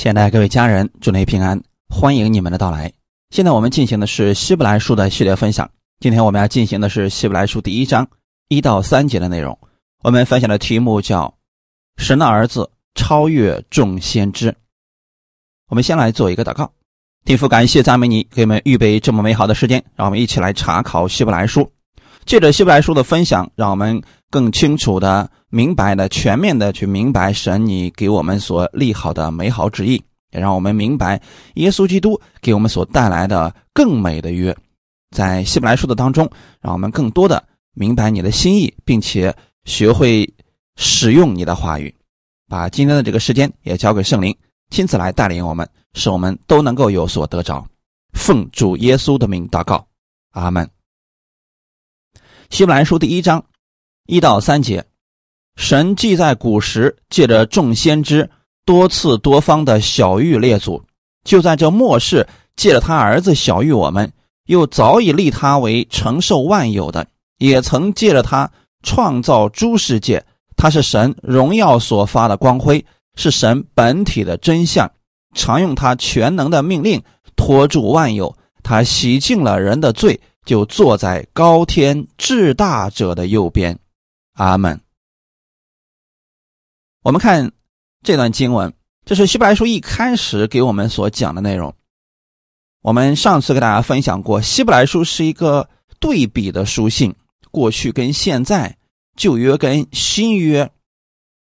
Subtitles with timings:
[0.00, 2.90] 亲爱的各位家人，祝您平安，欢迎你们的到来。
[3.28, 5.70] 现在我们进行的是希伯来书的系列分享。
[5.98, 8.08] 今天我们要进行的是希伯来书第一章
[8.48, 9.58] 一到三节的内容。
[10.02, 11.34] 我们分享的题目叫
[12.00, 14.56] “神的儿子超越众先知”。
[15.68, 16.72] 我们先来做一个祷告，
[17.26, 21.70] 天父，感谢赞美你给我们预备这么美好的时间，让我们一起来查考希伯来书。
[22.24, 24.00] 借着希伯来书的分享，让我们
[24.30, 25.30] 更清楚的。
[25.52, 31.20] 明白的、全面的去明白神你给我们所立好的美好旨意，也让我们明白
[31.54, 34.56] 耶稣基督给我们所带来的更美的约。
[35.10, 36.30] 在希伯来书的当中，
[36.60, 37.42] 让我们更多的
[37.74, 40.32] 明白你的心意，并且学会
[40.76, 41.92] 使用你的话语。
[42.48, 44.32] 把今天的这个时间也交给圣灵，
[44.70, 47.66] 亲自来带领我们，使我们都能够有所得着。
[48.12, 49.84] 奉主耶稣的名祷告，
[50.30, 50.70] 阿门。
[52.50, 53.44] 希伯来书第一章
[54.10, 54.84] 一到三节。
[55.54, 58.28] 神既在古时借着众先知
[58.64, 60.82] 多次多方的小谕列祖，
[61.22, 64.12] 就在这末世借着他儿子小谕我们，
[64.46, 67.06] 又早已立他为承受万有的，
[67.38, 68.50] 也曾借着他
[68.82, 70.24] 创造诸世界。
[70.56, 74.90] 他是神荣耀所发的光辉，是神本体的真相，
[75.36, 77.00] 常用他全能的命令
[77.36, 78.34] 托住万有。
[78.64, 83.78] 他洗净了人的罪，就坐在高天至大者的右边。
[84.40, 84.80] 阿门。
[87.02, 87.52] 我们看
[88.02, 88.72] 这段经文，
[89.04, 91.74] 这是希伯来书一开始给我们所讲的内容。
[92.80, 97.14] 我们上次给大家分享过，希伯来书是一个对比的书信，
[97.50, 98.78] 过去跟现在，
[99.14, 100.70] 旧约跟新约，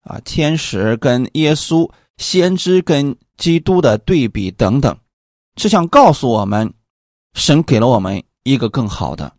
[0.05, 4.99] 啊，天使跟耶稣，先知跟基督的对比等等，
[5.57, 6.73] 是想告诉我们，
[7.35, 9.37] 神给了我们一个更好的，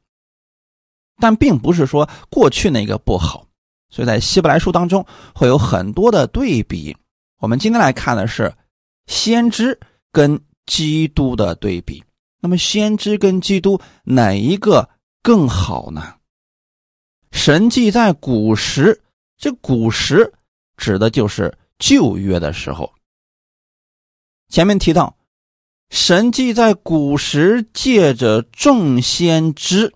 [1.19, 3.45] 但并不是说过去那个不好。
[3.89, 6.95] 所以在希伯来书当中会有很多的对比。
[7.39, 8.53] 我们今天来看的是
[9.07, 9.79] 先知
[10.11, 12.03] 跟基督的对比。
[12.39, 14.87] 那么先知跟基督哪一个
[15.21, 16.15] 更好呢？
[17.31, 19.01] 神迹在古时，
[19.37, 20.33] 这古时
[20.77, 22.91] 指的就是旧约的时候。
[24.49, 25.17] 前面提到，
[25.89, 29.93] 神迹在古时借着众先知。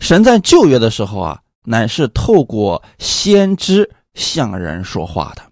[0.00, 1.40] 神在旧约的时候啊。
[1.62, 5.42] 乃是透过先知向人说话的，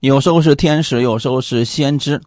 [0.00, 2.20] 有时候是天使，有时候是先知。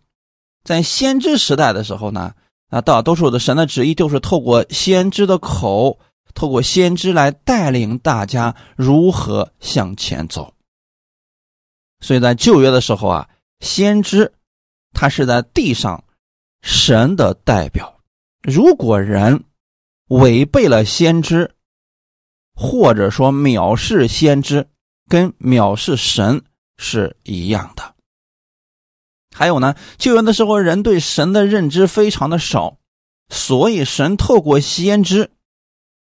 [0.63, 2.33] 在先知时代的时候呢，
[2.69, 5.99] 啊，大多数的神的旨意就是透过先知的口，
[6.33, 10.51] 透过先知来带领大家如何向前走。
[12.01, 14.33] 所以在旧约的时候啊，先知
[14.93, 16.03] 他是在地上
[16.63, 17.99] 神的代表，
[18.41, 19.43] 如果人
[20.07, 21.51] 违背了先知。
[22.57, 24.69] 或者说藐视先知，
[25.09, 26.41] 跟藐视神
[26.77, 27.95] 是一样的。
[29.33, 32.77] 还有呢，救援的时候，人对神的认知非常的少，
[33.27, 35.31] 所以神透过先知，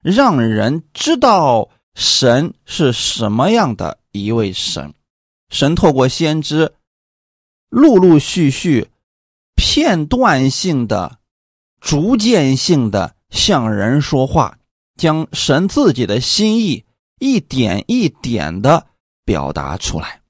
[0.01, 4.95] 让人知道神是什么样的一位神。
[5.49, 6.73] 神透过先知，
[7.69, 8.89] 陆陆续续、
[9.55, 11.19] 片段性的、
[11.79, 14.55] 逐渐性的向人说话。
[14.97, 16.85] 将神自己的心意
[17.17, 18.85] 一点一点的
[19.25, 20.21] 表达出来，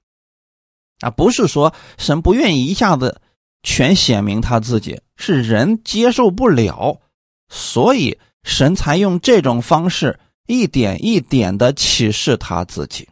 [1.01, 3.19] 啊，不是说神不愿意一下子
[3.63, 7.01] 全显明他自己，是人接受不了，
[7.49, 10.17] 所以神才用这种方式
[10.47, 13.09] 一点一点的启示他自己。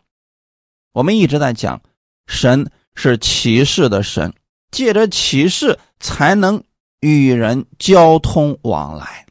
[0.94, 1.82] 我们一直在讲，
[2.28, 4.34] 神是启示的神，
[4.72, 6.64] 借着启示才能
[7.02, 9.26] 与人交通往来，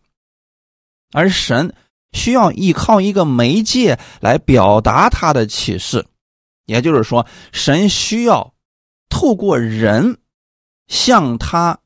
[1.13, 1.75] 而神。
[2.15, 6.07] 需要依靠一个媒介来表达他的启示，
[6.65, 8.55] 也就是说，神需要
[9.11, 10.17] 透过人
[10.87, 11.79] 向他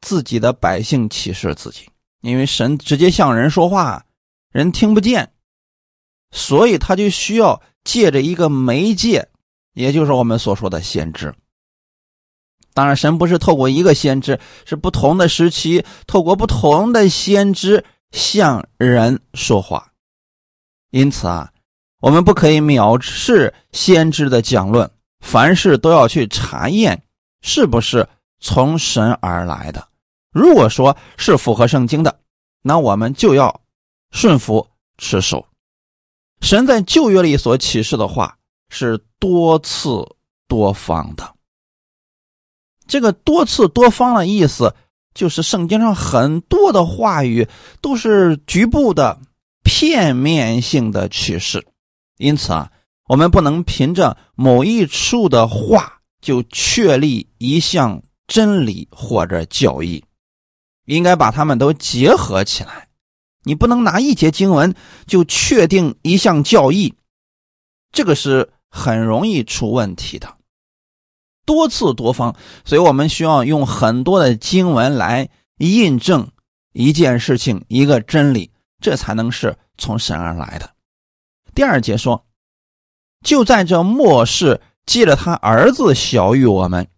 [0.00, 4.06] 自己的百姓启示自己，因为神直接向人说话，
[4.52, 5.32] 人听不见，
[6.30, 9.28] 所以他就需要借着一个媒介，
[9.74, 11.34] 也就是我们所说的先知。
[12.74, 17.84] 当然，神不是透过一个先知，是不同的时期透过不同的先知。
[18.12, 19.92] 向人说话，
[20.90, 21.50] 因此啊，
[22.00, 27.02] 我们不可以藐视先知的讲论，凡事都要去查验
[27.40, 28.06] 是不是
[28.38, 29.88] 从神而来的。
[30.30, 32.20] 如果说是符合圣经的，
[32.60, 33.62] 那我们就要
[34.10, 34.68] 顺服
[34.98, 35.46] 持守。
[36.40, 38.36] 神在旧约里所启示的话
[38.68, 40.16] 是多次
[40.46, 41.34] 多方的，
[42.86, 44.74] 这个多次多方的意思。
[45.14, 47.46] 就是圣经上很多的话语
[47.80, 49.20] 都是局部的、
[49.62, 51.66] 片面性的启示，
[52.18, 52.70] 因此啊，
[53.08, 60.04] 我们不能凭着某一处的话就确立一项真理或者教义，
[60.86, 62.88] 应该把它们都结合起来。
[63.44, 64.74] 你不能拿一节经文
[65.06, 66.94] 就确定一项教义，
[67.90, 70.36] 这个是很容易出问题的。
[71.44, 75.28] 多次多方，所以我们需要用很多的经文来
[75.58, 76.30] 印证
[76.72, 78.50] 一件事情、一个真理，
[78.80, 80.70] 这才能是从神而来的。
[81.54, 82.24] 第二节说，
[83.24, 86.88] 就在这末世，借着他儿子小于我们，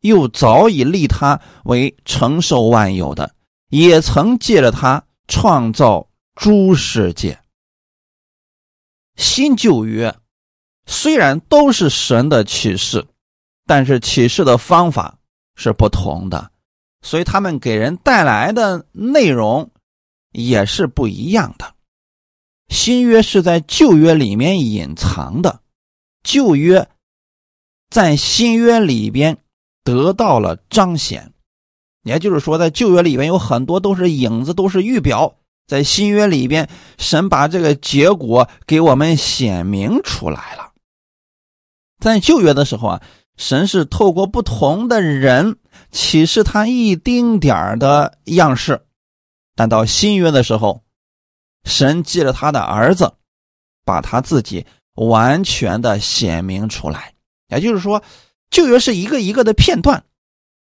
[0.00, 3.34] 又早已立他为承受万有的，
[3.68, 5.04] 也曾借着他。
[5.30, 7.38] 创造诸世界，
[9.16, 10.16] 新旧约
[10.86, 13.06] 虽然都是神的启示，
[13.68, 15.18] 但是启示的方法
[15.54, 16.50] 是不同的，
[17.02, 19.70] 所以他们给人带来的内容
[20.32, 21.74] 也是不一样的。
[22.70, 25.60] 新约是在旧约里面隐藏的，
[26.22, 26.88] 旧约
[27.90, 29.36] 在新约里边
[29.84, 31.34] 得到了彰显。
[32.04, 35.34] 也就是说，在旧约里边有很多都是影子，都是预表；
[35.66, 40.72] 在新约里边，神把这个结果给我们显明出来了。
[42.00, 43.02] 在旧约的时候啊，
[43.38, 45.56] 神是透过不同的人
[45.90, 48.74] 启示他一丁点儿的样式；
[49.54, 50.82] 但到新约的时候，
[51.64, 53.12] 神借着他的儿子，
[53.84, 57.14] 把他自己完全的显明出来。
[57.48, 58.02] 也就是说，
[58.50, 60.02] 旧约是一个一个的片段。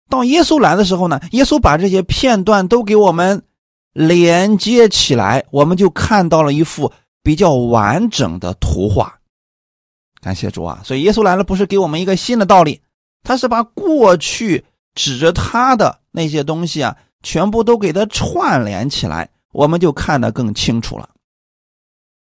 [0.09, 3.43] 到耶稣来的时候呢，耶稣把这些片段都给我们
[3.93, 6.91] 连接起来，我们就看到了一幅
[7.21, 9.18] 比较完整的图画。
[10.21, 10.81] 感谢主啊！
[10.83, 12.81] 所以耶稣来了，不是给我们一个新的道理，
[13.23, 21.09] 他是把过去指着他的那些东西啊，全部都给他串联起来，我们就看得更清楚了。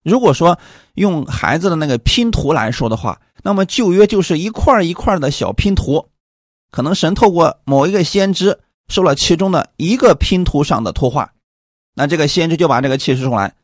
[0.02, 0.58] 如果说
[0.94, 6.06] 用孩子的那个拼图来说的话，那么旧约就是一块一块的小拼图。
[6.70, 11.32] 可能神透过某一个先知收了其中的一个拼图上的图画，
[11.94, 13.54] 那这个先知就把这个启示出来。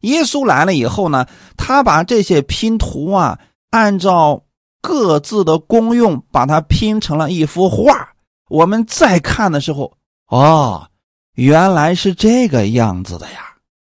[0.00, 1.26] 耶稣来了以后呢，
[1.56, 3.38] 他把这些拼图啊，
[3.74, 4.44] 按照
[4.80, 8.14] 各自的功用，把它拼成了一幅画。
[8.48, 9.92] 我们再看的时候，
[10.28, 10.88] 哦，
[11.32, 13.56] 原来是这个样子的呀！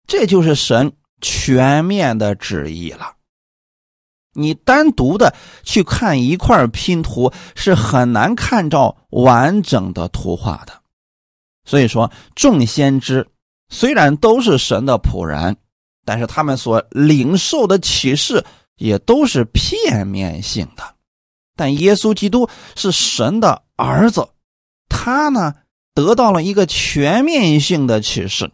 [0.07, 3.16] 这就是神全面的旨意了。
[4.31, 10.71] 你单独的去看一块拼图是很难看到完整的图画的，
[11.66, 13.28] 所以说众先知
[13.68, 15.57] 虽然都是神的仆人，
[16.06, 18.42] 但是他们所领受的启示
[18.77, 20.95] 也都是片面性的。
[21.56, 24.30] 但耶稣基督是神的儿子，
[24.89, 25.56] 他呢
[25.94, 28.51] 得到了一个全面性的启示。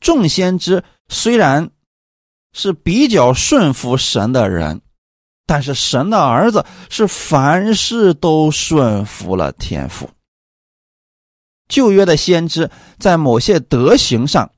[0.00, 1.70] 众先知虽然。
[2.52, 4.80] 是比较顺服神的人，
[5.46, 10.10] 但是神的儿子是凡事都顺服了天父。
[11.68, 12.68] 旧约的先知
[12.98, 14.50] 在某些德行上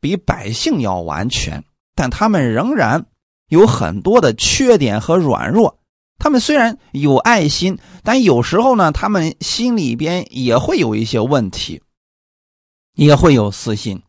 [0.00, 1.62] 比百姓要完全，
[1.94, 3.04] 但他们仍然
[3.48, 5.78] 有很多的缺点和软弱。
[6.18, 11.82] 他们虽然有爱心，但有时候呢，他们心里边也会有一些问题，
[12.94, 14.00] 也会有私心。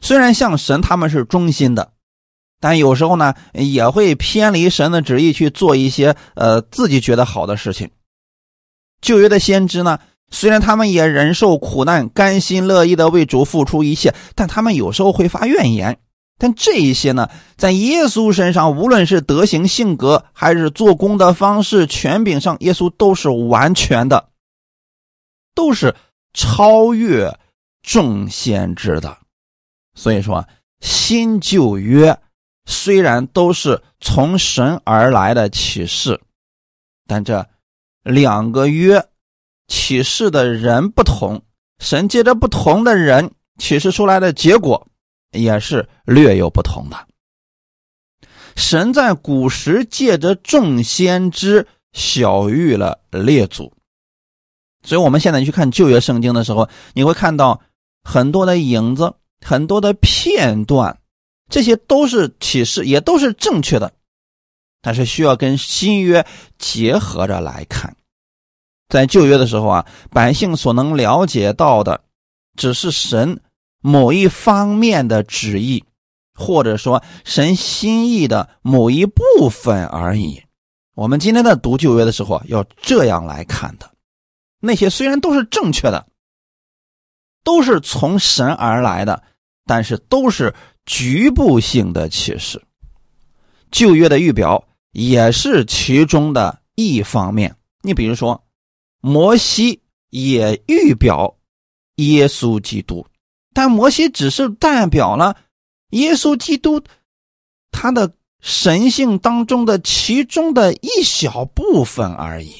[0.00, 1.92] 虽然像神，他们是忠心的。
[2.60, 7.88] 但有时候呢，也会偏离神的旨意去做一些呃自己觉得好的事情。
[9.00, 10.00] 旧约的先知呢，
[10.30, 16.00] 虽然他们也忍受苦难，甘心乐意的为主付出一切，但他们有时候会发怨言。
[16.38, 24.28] 但这一些呢，在耶稣身上，无论是德行、性格，还是做工的方式、权柄上，耶稣都是完全的，
[25.54, 25.94] 都是
[26.32, 27.38] 超越
[27.82, 29.18] 众先知的。
[29.94, 30.46] 所以说，
[30.80, 32.18] 新旧约。
[32.70, 36.20] 虽然都是从神而来的启示，
[37.06, 37.46] 但这
[38.02, 39.02] 两个约
[39.68, 41.40] 启示的人不同，
[41.78, 44.86] 神借着不同的人启示出来的结果
[45.32, 46.96] 也是略有不同的。
[48.56, 53.72] 神在古时借着众先知小喻了列祖，
[54.82, 57.60] 所以我们现在去看旧约圣经的时候，你会看到
[58.02, 60.98] 很多的影子，很多的片段。
[61.48, 63.90] 这些都是启示，也都是正确的，
[64.82, 66.26] 但是需要跟新约
[66.58, 67.96] 结合着来看。
[68.88, 72.02] 在旧约的时候啊，百姓所能了解到的，
[72.56, 73.40] 只是神
[73.80, 75.84] 某一方面的旨意，
[76.34, 80.42] 或者说神心意的某一部分而已。
[80.94, 83.90] 我们今天在读旧约的时候，要这样来看的。
[84.60, 86.06] 那些虽然都是正确的，
[87.44, 89.22] 都是从神而来的，
[89.64, 90.54] 但是都是。
[90.90, 92.58] 局部性的启示，
[93.70, 98.42] 旧约的预表也是其中的一方面，你比如说，
[99.02, 101.36] 摩西也预表
[101.96, 103.06] 耶稣基督，
[103.58, 105.36] 但摩西只是代表了
[105.90, 106.80] 耶稣基督
[107.72, 112.54] 他的神性当中的其中的一小部分而已。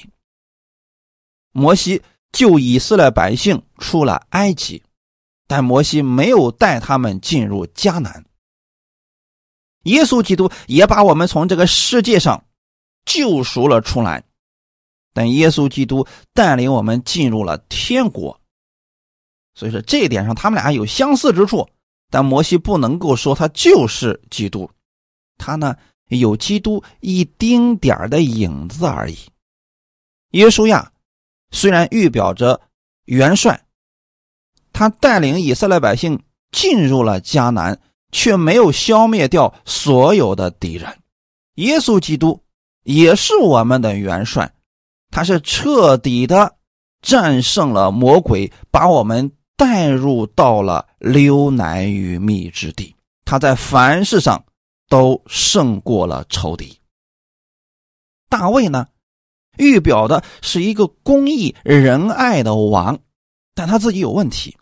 [1.52, 2.02] 摩西
[2.32, 4.82] 救以色列百姓出了埃及，
[5.46, 8.24] 但摩西没有带他们进入迦南。
[9.84, 12.44] 耶稣基督也把我们从这个世界上
[13.04, 14.24] 救赎了出来。
[15.14, 18.37] 但耶稣基督带领我们进入了天国，
[19.58, 21.68] 所以说这一点上他们俩有相似之处。
[22.10, 24.70] 但摩西不能够说他就是基督，
[25.36, 25.74] 他呢
[26.06, 29.18] 有基督一丁点的影子而已。
[30.30, 30.92] 耶稣呀，
[31.50, 32.60] 虽然预表着
[33.06, 33.60] 元帅，
[34.72, 36.22] 他带领以色列百姓
[36.52, 37.78] 进入了迦南，
[38.12, 40.90] 却没有消灭掉所有的敌人。
[41.56, 42.40] 耶稣基督
[42.84, 44.50] 也是我们的元帅。
[45.10, 46.56] 他是彻底的
[47.02, 52.96] 战胜了魔鬼，把我们带入到了流奶与密之地。
[53.26, 54.42] 他在凡事上
[54.88, 56.80] 都胜过了仇敌。
[58.30, 58.88] 大卫呢，
[59.58, 62.98] 预表的是一个公义仁爱的王，
[63.54, 64.56] 但他自己有问题，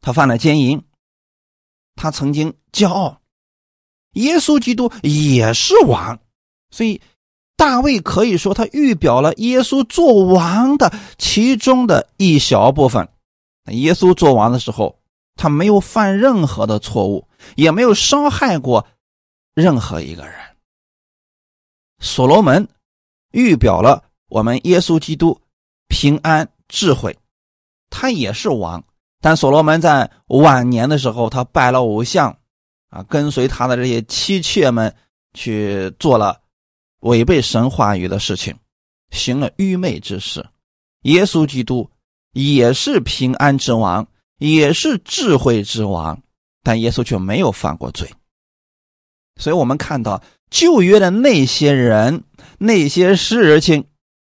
[0.00, 0.80] 他犯了奸淫，
[1.96, 3.20] 他曾经骄傲。
[4.12, 6.20] 耶稣基督也是王，
[6.70, 7.00] 所以。
[7.58, 13.08] 大卫可以说，他预表了耶稣做王的其中的一小部分。
[13.68, 14.98] 耶稣做王的时候，
[15.34, 18.86] 他没有犯任何的错误，也没有伤害过
[19.54, 20.34] 任何一个人。
[21.98, 22.68] 所罗门
[23.32, 25.40] 预表了我们耶稣基督
[25.88, 27.18] 平安智慧，
[27.90, 28.84] 他也是王，
[29.20, 32.38] 但所罗门在晚年的时候，他拜了偶像，
[32.90, 34.94] 啊，跟随他的这些妻妾们
[35.34, 36.42] 去做了。
[37.00, 38.56] 违背神话语的事情，
[39.10, 40.44] 行了愚昧之事。
[41.02, 41.88] 耶稣基督
[42.36, 44.06] 也是平安之王，
[44.38, 46.20] 也是智慧之王，
[46.62, 48.12] 但耶稣却没有犯过罪。
[49.40, 52.24] 所以，我们看到旧约的那些人、
[52.58, 53.86] 那些事情，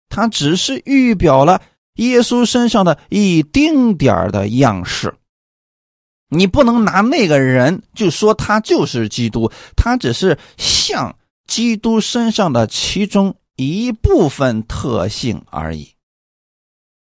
[0.09, 1.61] 他只是预表了
[1.97, 5.15] 耶稣身上的一丁点的样式。
[6.31, 11.15] 你不能拿那个人就说他就是基督，他只是像。
[11.49, 15.95] 基督身上的其中一部分特性而已。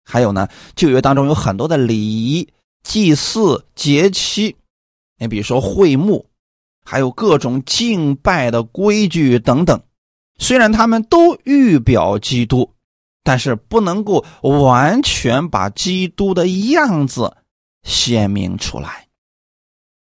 [0.03, 2.48] 还有呢，旧约当中有很多的礼仪、
[2.83, 4.55] 祭祀、节期，
[5.17, 6.25] 你比如说会幕，
[6.86, 9.81] 还有各种敬拜的规矩等等。
[10.38, 12.74] 虽然他们都预表基督，
[13.24, 17.38] 但是不能够完全把基督的样子
[17.83, 19.07] 显明出来。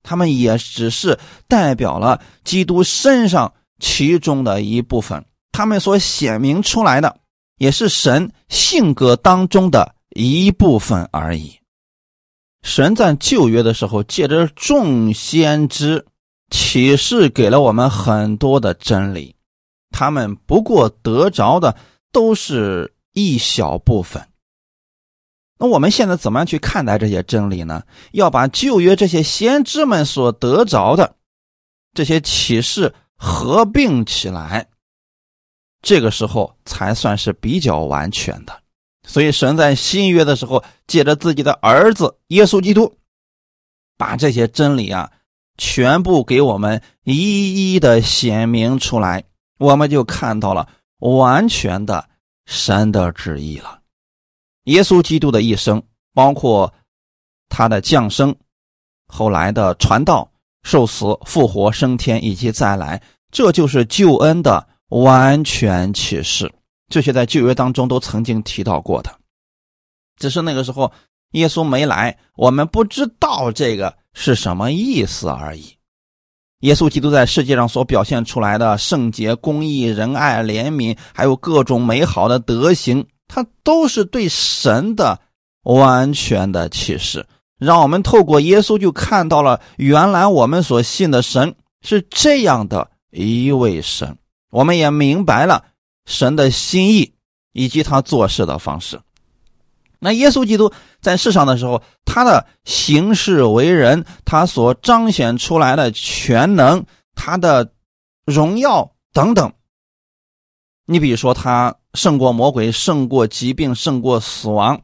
[0.03, 3.53] 他们也只是代表了基督身上。
[3.81, 7.19] 其中的一部分，他们所显明出来的，
[7.57, 11.59] 也是神性格当中的一部分而已。
[12.63, 16.07] 神在旧约的时候，借着众先知
[16.51, 19.37] 启示给了我们很多的真理，
[19.91, 21.77] 他们不过得着的
[22.11, 24.27] 都是一小部分。
[25.59, 27.83] 那我们现在怎么样去看待这些真理呢？
[28.13, 31.17] 要把旧约这些先知们所得着的
[31.93, 32.95] 这些启示。
[33.17, 34.67] 合并起来，
[35.85, 38.63] 这个时候才算是比较完全的。
[39.07, 42.97] 所以神在新约的时候，借着自己的儿子耶稣基督，
[43.97, 45.13] 把这些真理啊，
[45.59, 49.23] 全部给我们一一的显明出来，
[49.59, 52.09] 我们就看到了完全的
[52.47, 53.79] 神的旨意了。
[54.65, 55.81] 耶稣基督的一生，
[56.13, 56.73] 包括
[57.49, 58.35] 他的降生，
[59.07, 60.29] 后来的传道。
[60.67, 66.53] 受死、复活、升天以及再来，这就是救恩的完全启示。
[66.89, 69.11] 这些在旧约当中都曾经提到过的，
[70.19, 70.93] 只是那个时候
[71.33, 75.77] 耶稣没来，我们不知道这个是什么意思而已。
[76.61, 85.21] 耶稣基督在世界上所表现出来的圣洁、公义、仁爱、怜悯，还有各种美好的德行，它都是对神的
[85.65, 87.27] 完全的启示。
[87.59, 94.17] 让我们透过耶稣就看到了，原来我们所信的神是这样的一位神。
[94.55, 95.65] 我们也明白了
[96.07, 97.13] 神的心意
[97.51, 99.01] 以及他做事的方式。
[99.99, 106.85] 那耶稣基督在世上的时候，他的行事为人，他所彰显出来的全能，
[107.17, 107.73] 他的
[108.25, 109.53] 荣耀等等。
[110.87, 114.83] 你比如说，他胜过魔鬼，胜过疾病，胜过死亡。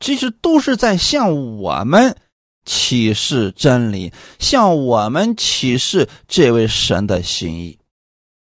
[0.00, 2.16] 其实都是在向我们
[2.64, 7.78] 启示真理，向我们启示这位神的心意，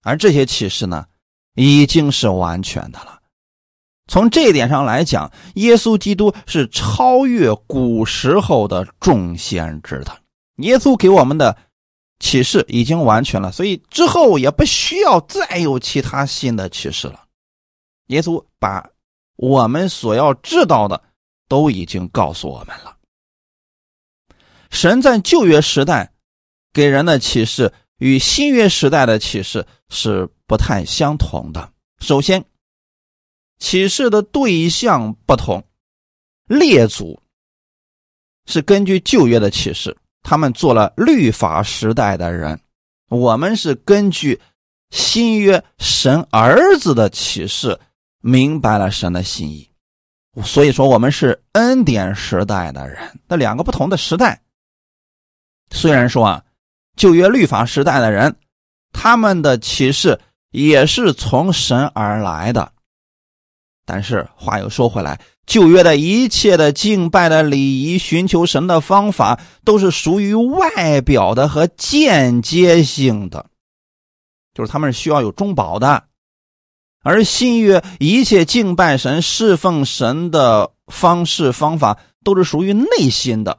[0.01, 1.05] 而这些启示呢，
[1.55, 3.19] 已经是完全的了。
[4.07, 10.19] 从这一点上来讲，耶稣基督是超越古时候的众先知的。
[10.57, 11.55] 耶稣给我们的
[12.19, 17.23] 启示已经完全了，所以之后也不需要再有其他新的启示了。
[18.07, 18.89] 耶稣把
[19.37, 21.01] 我们所要知道的
[21.47, 22.97] 都已经告诉我们了。
[24.69, 26.11] 神在旧约时代
[26.73, 31.71] 给人的启示与新约时代的启示是不太相同的。
[31.99, 32.43] 首先，
[33.59, 35.63] 启示的对象不同，
[36.47, 37.21] 列祖
[38.47, 42.57] 是根据旧约的启示，他们做了律法时代的人；
[43.09, 44.41] 我们是根据
[44.89, 47.79] 新约神儿子的启示，
[48.19, 49.69] 明白了神的心意。
[50.43, 53.21] 所以说，我们是恩典时代的人。
[53.27, 54.41] 那两个不同的时代。
[55.69, 56.43] 虽然说啊，
[57.01, 58.35] 旧约律法时代的人，
[58.93, 60.19] 他们的启示
[60.51, 62.73] 也是从神而来的，
[63.87, 73.47] 但是话又说回来，旧约的一切的敬拜的礼仪、寻求神的方法，都是属于外表的和间接性的，
[74.53, 76.03] 就是他们是需要有中保的；
[77.01, 83.57] 而新约一切敬拜神、侍奉神的方式方法，都是属于内心的，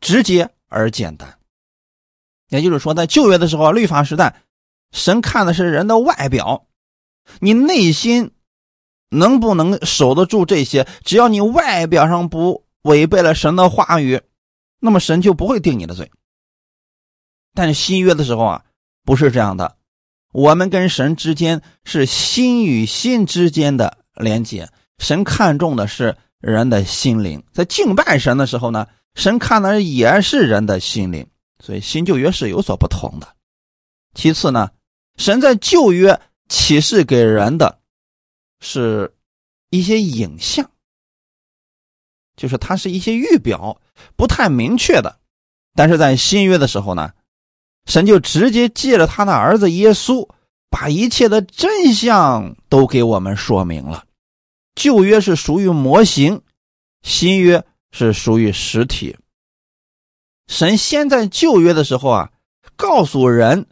[0.00, 0.48] 直接。
[0.70, 1.37] 而简单，
[2.48, 4.42] 也就是说，在旧约的时候，律法时代，
[4.92, 6.66] 神看的是人的外表，
[7.40, 8.30] 你内心
[9.10, 10.86] 能不能守得住这些？
[11.04, 14.20] 只要你外表上不违背了神的话语，
[14.80, 16.10] 那么神就不会定你的罪。
[17.54, 18.64] 但是新约的时候啊，
[19.04, 19.76] 不是这样的，
[20.32, 28.86] 我们跟神之间是心与心之间的连接，神看重的是人的心灵，在敬拜神的时候呢。
[29.14, 31.26] 神看的也是人的心灵，
[31.62, 33.36] 所以新旧约是有所不同的。
[34.14, 34.70] 其次呢，
[35.16, 37.78] 神在旧约启示给人的
[38.60, 39.14] 是
[39.70, 40.70] 一些影像，
[42.36, 43.80] 就是它是一些预表，
[44.16, 45.18] 不太明确的。
[45.74, 47.12] 但是在新约的时候呢，
[47.86, 50.28] 神就直接借着他的儿子耶稣，
[50.70, 54.04] 把一切的真相都给我们说明了。
[54.74, 56.42] 旧约是属于模型，
[57.02, 57.64] 新约。
[57.90, 59.16] 是属于实体。
[60.48, 62.30] 神先在旧约的时候啊，
[62.74, 63.66] 告诉人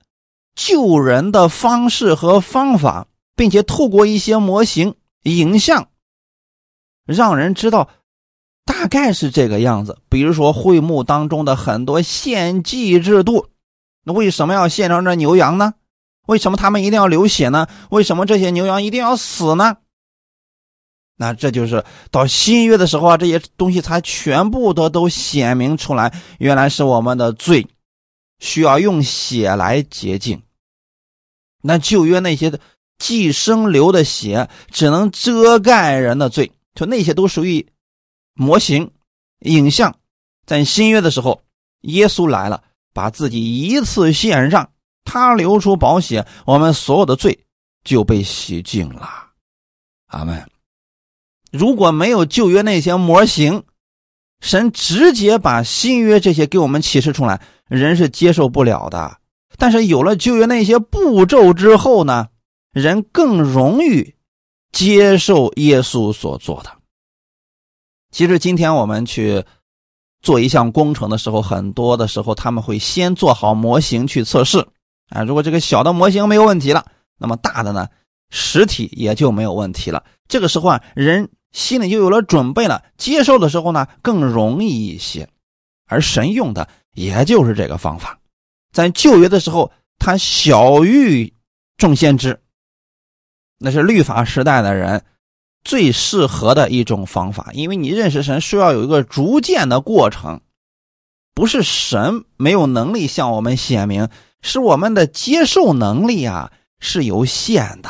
[0.54, 5.88] 救人的方式和方法，并且透过一些模型、影像，
[7.06, 7.88] 让人知道
[8.64, 9.98] 大概是这个样子。
[10.08, 13.48] 比如说会幕当中的很多献祭制度，
[14.04, 15.74] 那为什么要献上这牛羊呢？
[16.26, 17.66] 为什么他们一定要流血呢？
[17.90, 19.76] 为什么这些牛羊一定要死呢？
[21.16, 27.66] 那这就是到新约的时候啊，这些东西才全部的都显明出来，原来是我们的罪
[28.38, 30.42] 需要用血来洁净。
[31.62, 32.60] 那旧约那些的
[32.98, 37.66] 寄生流的血只能遮盖人的罪，就那些都属于
[38.34, 38.90] 模型
[39.40, 39.96] 影像。
[40.44, 41.42] 在新约的时候，
[41.80, 44.70] 耶稣来了，把自己一次献上，
[45.04, 47.38] 他流出宝血，我们所有的罪
[47.84, 49.08] 就被洗净了。
[50.08, 50.55] 阿门。
[51.52, 53.64] 如果没有旧约那些模型，
[54.40, 59.18] 神直接把新约这些给我们启示出来，人是接受不了的。
[59.56, 62.28] 但是有了旧约那些步骤之后呢，
[62.72, 64.14] 人更容易
[64.72, 66.70] 接受耶稣所做的。
[68.10, 69.44] 其实今天我们去
[70.20, 74.66] 做一项工程的时候，很多的时候他们会先做好模型去测试
[75.08, 75.22] 啊。
[75.22, 76.84] 如果这个小的模型没有问题了，
[77.18, 77.88] 那么大的呢，
[78.30, 80.04] 实体也就没有问题了。
[80.28, 81.28] 这个时候啊，人。
[81.52, 85.26] 心里就有了准备了，接受的时候呢更容易一些，
[85.86, 88.18] 而神用的也就是这个方法。
[88.72, 91.32] 在旧约的时候，他小于
[91.78, 92.38] 众先知，
[93.58, 95.02] 那是律法时代的人
[95.64, 100.42] 最适合的一种方法，因为你认识神需要有一个逐渐的过程，
[101.32, 104.10] 不是神没有能力向我们显明，
[104.42, 107.88] 是我们的接受能力啊是有限的。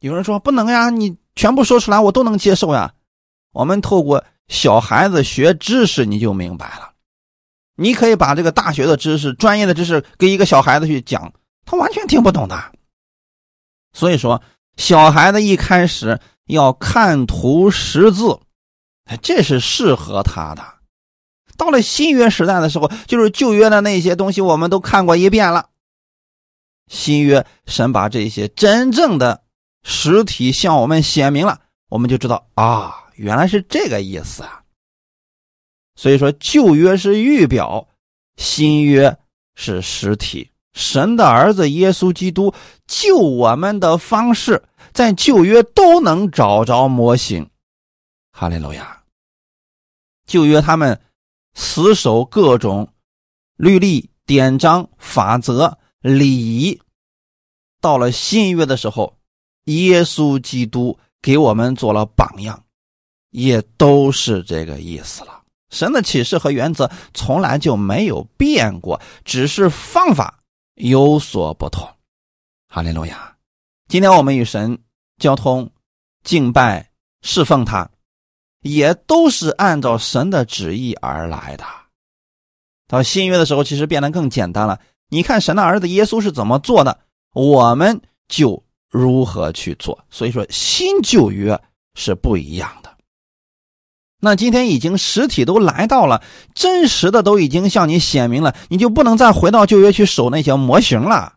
[0.00, 1.16] 有人说不能呀，你。
[1.38, 2.94] 全部说出来，我都能接受呀。
[3.52, 6.92] 我们透过小孩子学知识，你就明白了。
[7.76, 11.30] 你可以把这个大学的知识、专业的知识给一个小孩子去讲，
[11.66, 12.72] 他完全听不懂的。
[13.92, 14.40] 所以说，
[14.78, 18.40] 小孩子一开始要看图识字，
[19.20, 20.64] 这是适合他的。
[21.58, 25.68] 到了新约时代的时候，就是旧约的那些东西，我们都看过一遍了。
[26.90, 29.42] 新约神把这些真正的。
[29.88, 34.64] 实体向我们显明了，我们就知道啊，原来是这个意思啊。
[35.94, 37.86] 所以说，旧约是预表，
[38.36, 39.16] 新约
[39.54, 40.50] 是实体。
[40.72, 42.52] 神的儿子耶稣基督
[42.88, 47.48] 救我们的方式，在旧约都能找着模型。
[48.32, 49.04] 哈利路亚！
[50.26, 51.00] 旧约他们
[51.54, 52.92] 死守各种
[53.56, 56.82] 律例、典章、法则、礼仪，
[57.80, 59.15] 到了新约的时候，
[59.66, 62.64] 耶稣基督给我们做了榜样，
[63.30, 65.42] 也都是这个意思了。
[65.70, 70.40] 神的启示和原则从来就没有变过，只是方法
[70.74, 71.88] 有所不同。
[72.68, 73.36] 哈利路亚！
[73.88, 74.78] 今天我们与神
[75.18, 75.70] 交通、
[76.24, 76.90] 敬拜、
[77.22, 77.88] 侍奉他。
[78.62, 81.64] 也都是按照神的旨意而来的。
[82.88, 84.80] 到新约的时候，其实变得更简单了。
[85.08, 86.98] 你看神的儿子耶稣是怎么做的，
[87.32, 90.04] 我们就如何去做。
[90.10, 91.60] 所以说，新旧约
[91.94, 92.96] 是不一样的。
[94.20, 96.22] 那今天已经实体都来到了，
[96.54, 101.34] 真实的都已经向你显明了，你就不能再回到旧约去守那些模型了，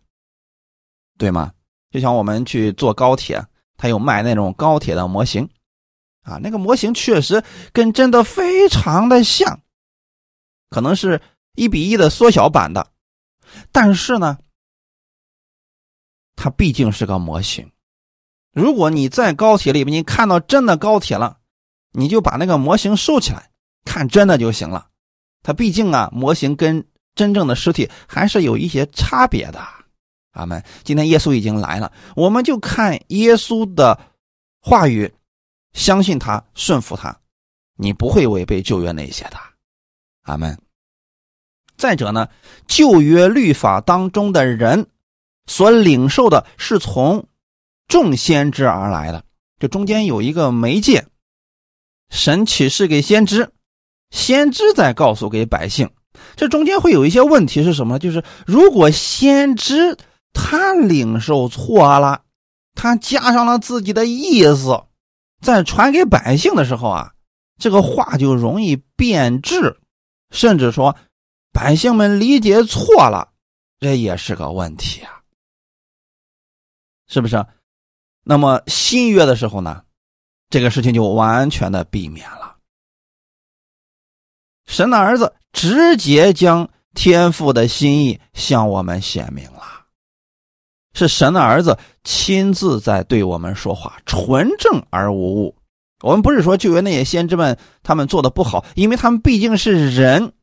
[1.18, 1.52] 对吗？
[1.92, 5.50] 就像我们去坐高铁，他有卖那种高铁的模型。
[6.22, 9.62] 啊，那个模型确实跟真的非常的像，
[10.70, 11.20] 可能是
[11.56, 12.88] 一比一的缩小版的，
[13.72, 14.38] 但是呢，
[16.42, 17.70] 它毕竟是个模型。
[18.54, 21.38] 如果你在高铁里面你看到真的高铁了，
[21.92, 23.52] 你就把那个模型收起来，
[23.84, 24.88] 看真的就行了。
[25.44, 29.62] 它毕竟啊，模型跟真正的实体还是有一些差别的。
[30.32, 30.64] 阿门。
[30.86, 34.00] 今天耶稣已经来了，我们就看耶稣的
[34.62, 35.14] 话语。
[35.74, 37.16] 相信他，顺服他，
[37.76, 39.38] 你不会违背旧约那些的，
[40.22, 40.58] 阿门。
[41.78, 42.30] 再者呢，
[42.66, 44.88] 旧约律法当中的人
[45.50, 47.26] 所领受的是从
[47.88, 49.24] 众先知而来的，
[49.58, 51.08] 这中间有一个媒介，
[52.12, 53.50] 神启示给先知，
[54.12, 55.90] 先知再告诉给百姓，
[56.36, 58.00] 这中间会有一些问题是什么呢？
[58.00, 59.98] 就是如果先知
[60.34, 62.22] 他领受错了，
[62.76, 64.80] 他加上了自己的意思。
[65.42, 67.12] 在传给百姓的时候啊，
[67.58, 69.80] 这个话就容易变质，
[70.32, 70.96] 甚至说
[71.52, 73.30] 百姓们理解错了，
[73.80, 75.19] 这也是个问题啊，
[77.10, 77.46] 是不是？
[78.24, 79.84] 那么新约的时候呢，
[80.50, 82.56] 这个事情就完全的避免了。
[84.68, 89.64] 神的儿子直接将天父的心意向我们显明了。
[90.94, 95.56] 是神的儿子亲自在对我们说话，纯正而无误。
[96.02, 100.34] 我们不是说旧约那些先知们他们做的不好，因为他们毕竟是人，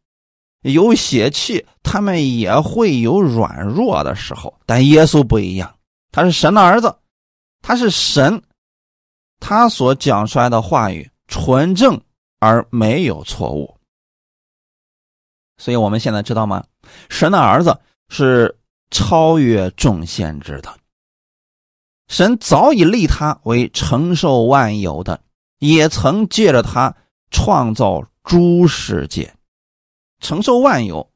[0.63, 4.59] 有血气，他们也会有软弱的时候。
[4.67, 5.76] 但耶稣不一样，
[6.17, 6.97] 他是神的儿子，
[7.61, 8.43] 他是神，
[9.39, 12.01] 他所讲出来的话语纯正
[12.39, 13.77] 而没有错误。
[15.59, 16.65] 所以我们现在知道吗？
[17.11, 18.59] 神的儿子是。
[18.89, 20.73] 超越众先知的
[22.07, 25.21] 神早已立他为承受万有的，
[25.59, 26.95] 也曾借着他
[27.33, 29.35] 创造诸世界，
[30.21, 31.11] 承受万有，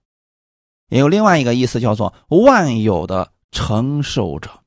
[0.89, 4.60] 也有另外一个意思叫做万有的承受者。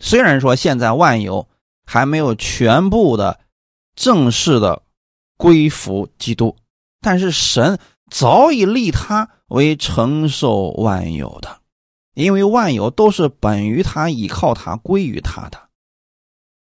[0.00, 1.46] 虽然说现在万有
[1.86, 3.38] 还没有全部的
[3.94, 4.82] 正式的
[5.36, 6.56] 归服基督，
[7.00, 7.78] 但是神
[8.10, 11.60] 早已立他为承受万有的。
[12.14, 15.68] 因为万有都是本于他，依靠他，归于他的。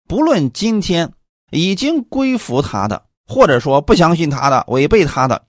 [0.07, 1.13] 不论今天
[1.51, 5.45] 已经归服他的，或者说不相信他的、违背他的，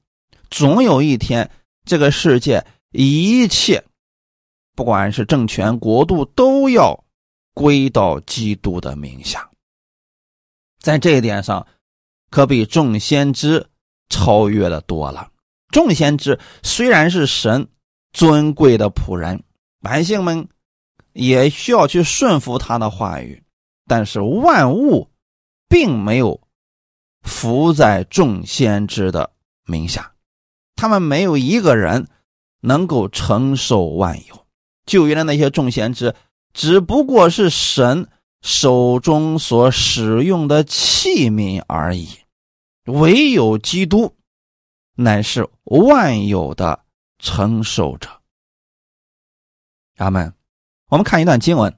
[0.51, 1.51] 总有一天，
[1.85, 3.83] 这个世界一切，
[4.77, 7.05] 不管是政权、国度，都要
[7.59, 9.51] 归到基督的名下。
[10.79, 11.67] 在这一点上，
[12.31, 13.67] 可比众先知
[14.09, 15.33] 超越的多了。
[15.73, 17.67] 众先知虽然是神
[18.13, 19.43] 尊贵的仆人。
[19.81, 20.49] 百姓们
[21.15, 23.43] 也需要去顺服他的话语，
[23.89, 25.11] 但是万物
[25.69, 26.41] 并没有
[27.23, 29.33] 服在众先知的
[29.65, 30.13] 名下，
[30.77, 32.09] 他们没有一个人
[32.61, 34.47] 能够承受万有。
[34.87, 36.15] 旧约的那些众先知
[36.53, 38.09] 只不过是神
[38.43, 42.09] 手中所使用的器皿而已，
[42.85, 44.15] 唯有基督
[44.95, 46.85] 乃是万有的
[47.19, 48.09] 承受者。
[49.97, 50.33] 阿门。
[50.89, 51.71] 我们看一段经文，《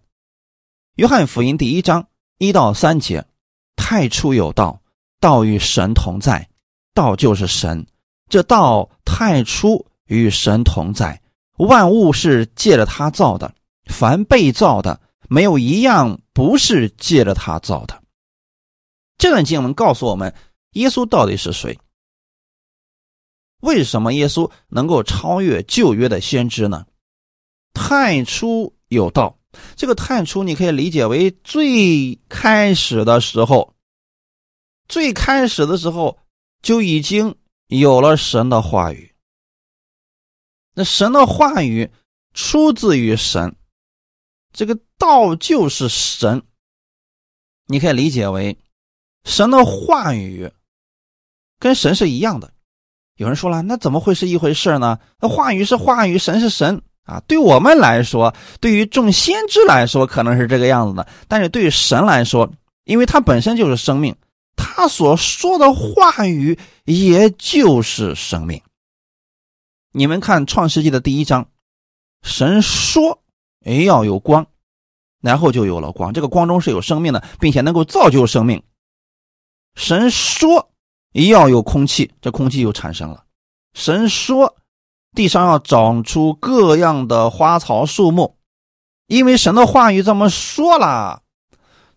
[0.94, 2.06] 约翰福音》第一章
[2.38, 3.26] 一到三节
[3.74, 4.80] ：“太初有道，
[5.18, 6.48] 道与神同在，
[6.94, 7.84] 道就是神。
[8.28, 11.20] 这道太初与神同在，
[11.56, 13.52] 万物是借着他造的。
[13.90, 18.02] 凡被造的，没有一样不是借着他造的。”
[19.18, 20.34] 这段经文告诉我们，
[20.72, 21.78] 耶稣到底是谁？
[23.60, 26.86] 为什么耶稣能够超越旧约的先知呢？
[27.74, 29.38] 太初有道，
[29.76, 33.74] 这个太初你可以理解为最开始的时候，
[34.88, 36.18] 最开始的时候
[36.62, 39.14] 就已经有了神的话语。
[40.72, 41.90] 那神的话语
[42.32, 43.54] 出自于神，
[44.52, 46.42] 这个道就是神。
[47.66, 48.58] 你可以理解为
[49.24, 50.50] 神的话语
[51.58, 52.52] 跟神是一样的。
[53.16, 54.98] 有人说了，那怎么会是一回事呢？
[55.20, 57.20] 那话语是话语，神是神啊。
[57.28, 61.06] 对我们来说，对于众先知来说，可能是这个样子的。
[61.28, 62.50] 但是对于神来说，
[62.84, 64.16] 因为他本身就是生命，
[64.56, 68.60] 他所说的话语也就是生命。
[69.92, 71.46] 你们看《创世纪》的第一章，
[72.22, 73.19] 神说
[73.64, 74.46] ：“哎，要有光，
[75.20, 76.12] 然后就有了光。
[76.12, 78.62] 这个光中是有生命的，并且能够造就生命。”
[79.76, 80.66] 神说。
[81.12, 83.24] 要有空气，这空气就产生了。
[83.74, 84.56] 神说，
[85.12, 88.36] 地上要长出各样的花草树木，
[89.08, 91.20] 因为神的话语这么说了，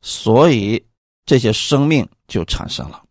[0.01, 0.83] 所以
[1.27, 3.03] 这些生命就产生了。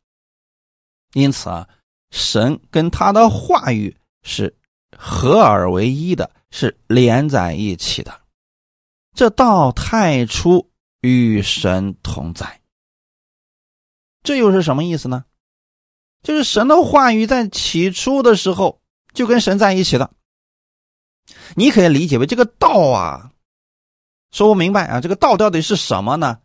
[1.13, 1.69] 因此啊，
[2.11, 4.53] 神跟他的话语是
[4.99, 8.22] 合而为一的，是连在一起的。
[9.15, 10.71] 这道太初
[11.01, 12.61] 与神同在，
[14.23, 15.25] 这又是什么意思呢？
[16.23, 18.81] 就是神的话语在起初的时候
[19.13, 20.13] 就跟神在一起了，
[21.57, 23.33] 你可以理解为这个道啊，
[24.31, 26.39] 说不明白啊，这个道到底是什么呢？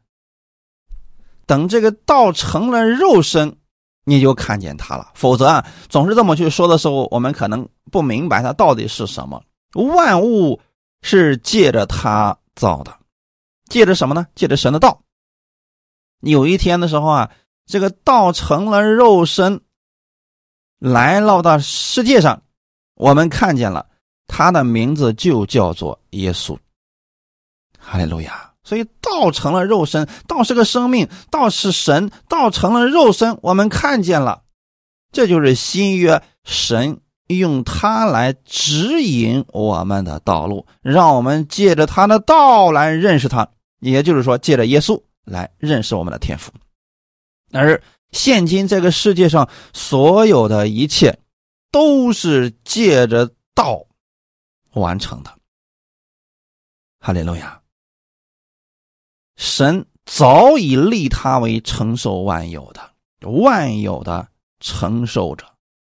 [1.45, 3.55] 等这个道成了肉身，
[4.03, 5.11] 你就看见它了。
[5.15, 9.41] 否则啊，总是这么去说的时候，我们可能不明白它到底是什么。
[9.73, 10.59] 万物
[11.03, 12.93] 是借着它造的，
[13.69, 14.27] 借着什么呢？
[14.35, 15.01] 借着神的道。
[16.19, 17.31] 有一天的时候啊，
[17.65, 19.61] 这个道成了肉身。
[20.79, 22.43] 来到到世界上，
[22.93, 23.89] 我们看见了
[24.27, 26.55] 他的名字就叫做耶稣。
[27.79, 28.53] 哈利路亚！
[28.63, 34.43] 所以道成了肉身，道是个生命，道是神，道成了肉身，我们看见了，
[35.11, 43.47] 这就是新约神用它来指引我们的道路，让我们借着他的道来认识他，
[43.79, 46.51] 也就是说，借着耶稣来认识我们的天赋，
[47.51, 47.81] 而。
[48.13, 51.19] 现今这个世界上所有的一切，
[51.71, 53.85] 都是借着道
[54.71, 55.37] 完成的。
[57.01, 57.61] 哈利路亚！
[59.35, 64.29] 神早已立他为承受万有的、万有的
[64.61, 65.45] 承受者。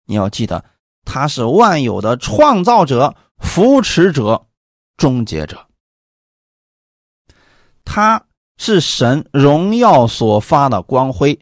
[0.06, 0.64] 你要记得，
[1.10, 4.46] 他是万有的创造者、扶持者、
[4.98, 5.66] 终结者。
[7.82, 8.26] 他
[8.58, 11.40] 是神荣耀所发的光辉。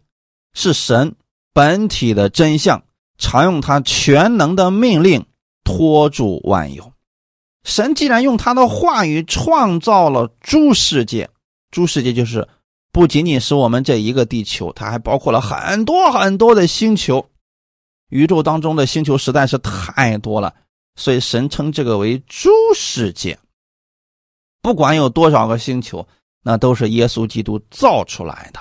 [0.55, 1.17] 是神
[1.53, 2.83] 本体的真相，
[3.19, 5.27] 常用他全能的命令
[5.65, 6.93] 托住万有。
[7.65, 11.29] 神既然用他的话语创造了诸世界，
[11.71, 12.49] 诸世界就是
[12.91, 17.29] 不仅仅是我们这一个地球，它还包括了很多很多的星球。
[18.09, 20.55] 宇宙当中的星球实在是太多了，
[20.95, 23.38] 所以神称这个为诸世界。
[24.62, 26.07] 不管有多少个星球，
[26.42, 28.61] 那都是耶稣基督造出来的。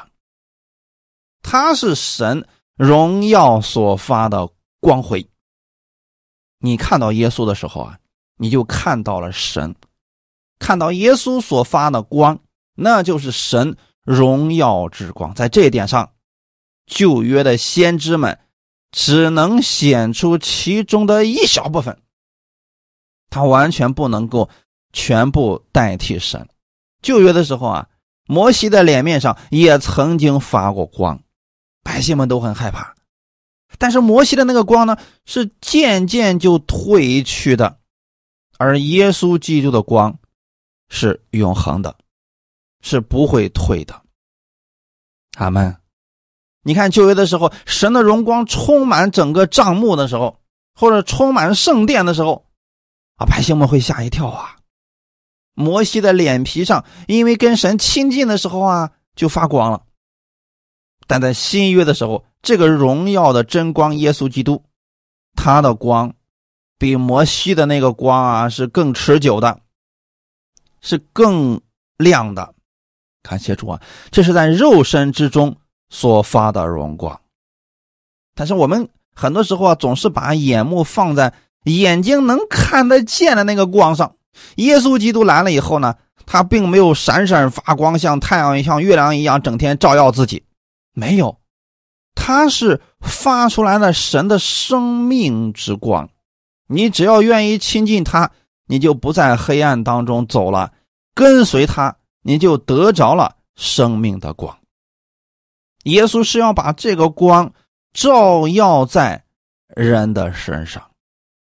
[1.42, 5.28] 他是神荣耀所发的光辉。
[6.60, 8.00] 你看到耶稣的时候啊，
[8.38, 9.76] 你就看到了神，
[10.58, 12.40] 看到耶稣所发的光，
[12.76, 15.34] 那就是神荣耀之光。
[15.36, 16.12] 在这一点上，
[16.88, 18.40] 旧约的先知们
[18.96, 22.02] 只能显出其中的一小部分，
[23.30, 24.50] 他完全不能够
[24.94, 26.48] 全部代替神。
[27.02, 27.90] 旧约的时候啊，
[28.26, 31.22] 摩西的脸面上也曾经发过光。
[31.84, 32.96] 百姓们都很害怕，
[33.78, 37.78] 但是摩西的那个光呢，是渐渐就褪去的，
[38.58, 40.18] 而耶稣基督的光
[40.88, 41.98] 是永恒的，
[42.82, 44.02] 是不会退的。
[45.36, 45.76] 阿门。
[46.68, 50.40] 你看旧约的时候，神的荣光充满整个帐幕的时候，
[50.74, 52.48] 或者充满圣殿的时候，
[53.18, 54.56] 啊，百姓们会吓一跳啊。
[55.54, 59.84] 摩西的脸皮上，因为跟神亲近的时候啊，就发光了。
[61.06, 64.64] 但在新约的时候，这个荣耀的真光耶稣基督，
[65.36, 66.16] 他的光
[66.80, 69.62] 比摩西的那个光啊是更持久的，
[70.82, 71.62] 是更
[71.98, 72.56] 亮的。
[73.22, 73.80] 感谢主啊！
[74.10, 75.56] 这是在肉身之中
[75.90, 77.20] 所发的荣光。
[78.34, 84.16] 但是我们很多时候啊，总是把眼目放在眼睛能看得见的那个光上。
[84.56, 85.96] 耶稣基督来了以后呢，
[86.26, 90.44] 他并没有闪闪发光，像太阳、像月亮一样整天照耀自己。
[90.94, 91.38] 没有，
[92.14, 96.10] 他是发出来的神的生命之光。
[96.68, 98.32] 你只要愿意亲近他，
[98.68, 100.74] 你就不在黑暗当中走了，
[101.14, 104.58] 跟随他，你就得着了生命的光。
[105.86, 107.52] 耶稣是要把这个光
[107.94, 109.24] 照耀在
[109.70, 110.92] 人的身上，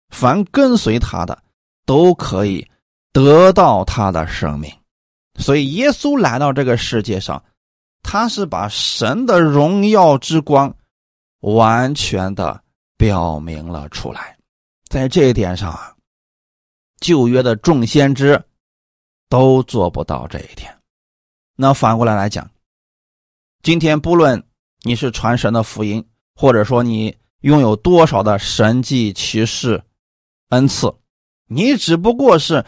[0.10, 1.42] 凡跟随他的
[1.86, 2.70] 都可以
[3.12, 4.72] 得到他的生命。
[5.40, 7.42] 所以，耶稣来到这个世界上，
[8.04, 10.72] 他是把神的荣耀之光
[11.40, 12.62] 完全的
[12.98, 14.38] 表明了出来。
[14.90, 15.96] 在这一点上啊，
[17.00, 18.44] 旧约的众先知
[19.30, 20.76] 都做不到这一点。
[21.56, 22.48] 那反过来来讲，
[23.64, 24.44] 今天不论
[24.84, 29.84] 你是传神的福音，或者说你拥有多少的神迹奇事
[30.50, 30.94] 恩赐，
[31.48, 32.66] 你只不过是。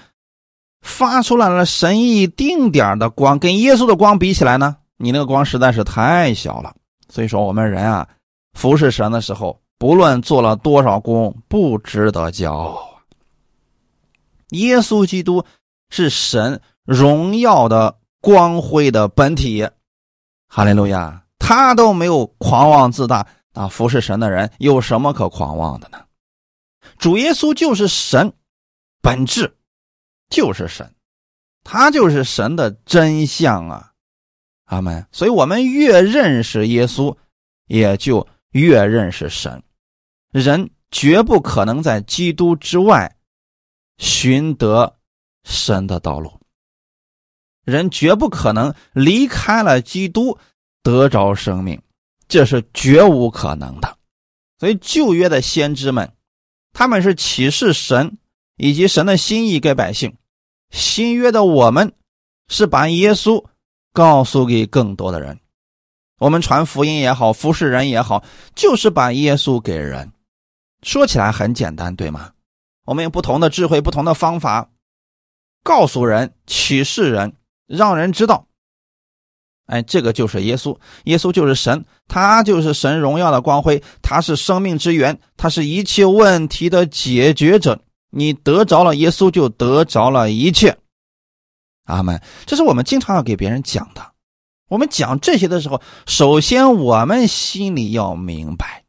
[0.86, 6.76] 发出来了神一定点的光，跟耶稣的光比起来呢，你那个光实在是太小了。
[7.08, 8.06] 所以说，我们人啊，
[8.52, 13.02] 服侍神的时候，不论做了多少功，不值得骄傲。
[14.50, 15.46] 耶稣基督
[15.90, 19.66] 是神荣耀的光辉的本体，
[20.56, 21.26] 哈利路亚！
[21.40, 25.98] 他都没有狂妄自大啊，服侍神的人有什么可狂妄的呢？
[27.00, 28.32] 主耶稣就是神
[29.02, 29.58] 本质。
[30.30, 30.96] 就是神，
[31.64, 33.92] 他就是神的真相啊，
[34.66, 35.06] 阿门。
[35.12, 37.16] 所以，我们越认识耶稣，
[37.66, 39.64] 也就越认识神。
[40.32, 43.16] 人绝不可能在基督之外
[43.98, 44.96] 寻得
[45.44, 46.40] 神的道路，
[47.64, 50.38] 人绝不可能离开了基督
[50.82, 51.82] 得着生命，
[52.28, 53.98] 这是绝无可能的。
[54.60, 56.14] 所以，旧约的先知们，
[56.72, 58.18] 他们是启示神
[58.58, 60.16] 以及神的心意给百姓。
[60.70, 61.94] 新约的我们
[62.48, 63.46] 是把耶稣
[63.92, 65.40] 告诉给更多的人，
[66.20, 68.24] 我们传福音也好，服侍人也好，
[68.56, 70.12] 就是把耶稣给人。
[70.82, 72.32] 说起来很简单，对吗？
[72.86, 74.72] 我们用不同的智慧、不同的方法，
[75.64, 77.36] 告诉人、启示人，
[77.76, 78.46] 让人知道，
[79.66, 87.80] 哎，这个就是耶稣，耶稣就是神，他就是神荣耀的光辉，他是生命之源，他是一切问题的解决者。
[88.16, 90.78] 你得着了耶稣，就得着了一切。
[91.86, 92.22] 阿门。
[92.46, 94.12] 这是我们经常要给别人讲的。
[94.70, 98.84] 我们讲这些的时候，首先我们心里要明白：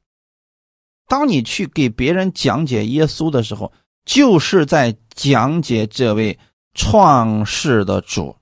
[1.09, 3.73] 当你去给别人讲解耶稣的时候，
[4.05, 6.39] 就是在讲解这位
[6.75, 8.37] 创世的主。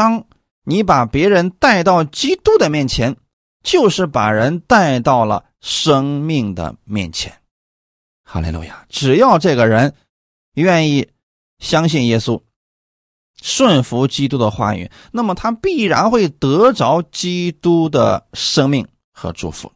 [0.00, 0.24] 当
[0.64, 3.18] 你把别人带到基督的面前，
[3.62, 7.42] 就是把人带到了生命的面前。
[8.24, 8.86] 哈利路亚！
[8.88, 9.94] 只要这个人
[10.54, 11.06] 愿意
[11.58, 12.40] 相信耶稣，
[13.42, 19.70] 顺服基督的话语，那么他必然会得着基督的生命和祝福。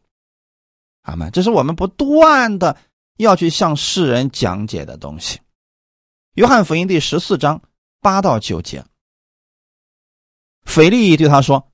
[1.03, 1.29] 阿门！
[1.29, 2.75] 这是我们不断的
[3.17, 5.39] 要去向世人讲解的东西。
[6.33, 7.61] 约翰福音第十四章
[8.01, 8.83] 八到九节，
[10.65, 11.67] 腓力对他说：“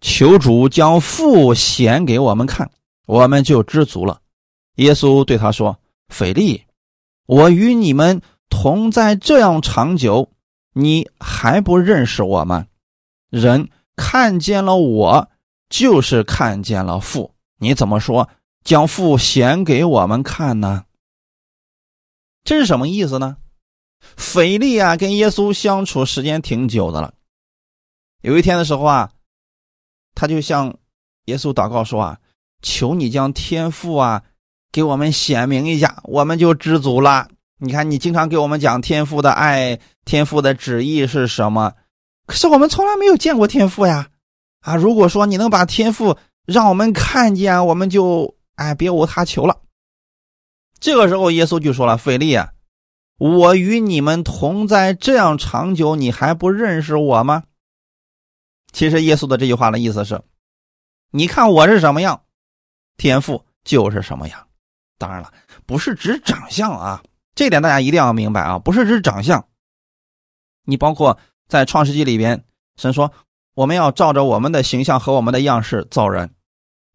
[0.00, 2.70] 求主将父显给我们看，
[3.06, 4.20] 我们就知足了。”
[4.76, 5.78] 耶稣对他说。
[6.08, 6.62] 腓力，
[7.26, 10.30] 我与你们同在这样长久，
[10.72, 12.68] 你还不认识我吗？
[13.28, 15.28] 人看见了我，
[15.68, 17.34] 就是看见了父。
[17.58, 18.28] 你怎么说
[18.62, 20.84] 将父显给我们看呢？
[22.44, 23.38] 这是什么意思呢？
[24.16, 27.14] 腓力啊，跟耶稣相处时间挺久的了。
[28.22, 29.10] 有一天的时候啊，
[30.14, 30.76] 他就向
[31.26, 32.18] 耶稣祷告说啊
[32.62, 34.22] ：“求你将天父啊。”
[34.72, 37.28] 给我们显明一下，我们就知足了。
[37.58, 41.72] 你看，你经常给我们讲天父的爱，天父的旨意是什么？
[42.26, 44.08] 可是我们从来没有见过天父呀！
[44.60, 49.56] 啊，如果说你能把天父让我们看见，我们就哎别无他求了。
[50.78, 52.50] 这个时候，耶稣就说了：“费利啊，
[53.16, 57.44] 我与你们同在这样长久，你还不认识我吗？”
[58.76, 60.20] 其实，耶稣的这句话的意思是：
[61.10, 62.24] 你看我是什么样，
[62.98, 64.46] 天赋就是什么样。
[64.98, 65.32] 当然了，
[65.64, 67.02] 不是指长相啊，
[67.34, 69.42] 这点大家一定要明白啊，不是指长相。
[70.66, 72.44] 你包括在创世纪里边，
[72.76, 73.10] 神说
[73.54, 76.34] 我们要照着我们的形象和我们的样式造人，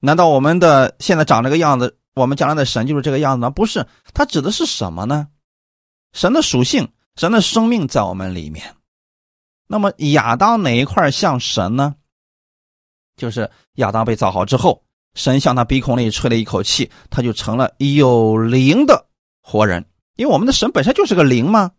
[0.01, 3.49] 难道我们的现在长这个样子，我们将来的神就是这个样子吗？
[3.49, 3.83] 不是，
[4.13, 5.29] 它指的是什么呢？
[6.13, 8.75] 神的属性，神的生命在我们里面。
[9.71, 11.95] 那么亚当哪一块像神呢？
[13.15, 14.83] 就是亚当被造好之后。
[15.13, 19.05] 神向他鼻孔里吹了一口气，他就成了有灵的
[19.41, 19.85] 活人。
[20.15, 21.71] 因为我们的神本身就是个灵嘛，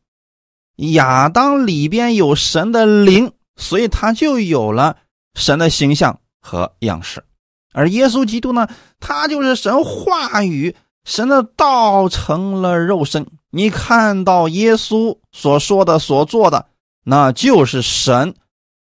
[0.76, 4.98] 亚当里边有神的灵，所以他就有了
[5.34, 7.24] 神的形象和样式。
[7.72, 8.68] 而耶稣基督呢，
[9.00, 13.26] 他就是神话语、神的道成了肉身。
[13.50, 16.66] 你看到耶稣所说的、所做的，
[17.04, 18.34] 那就是神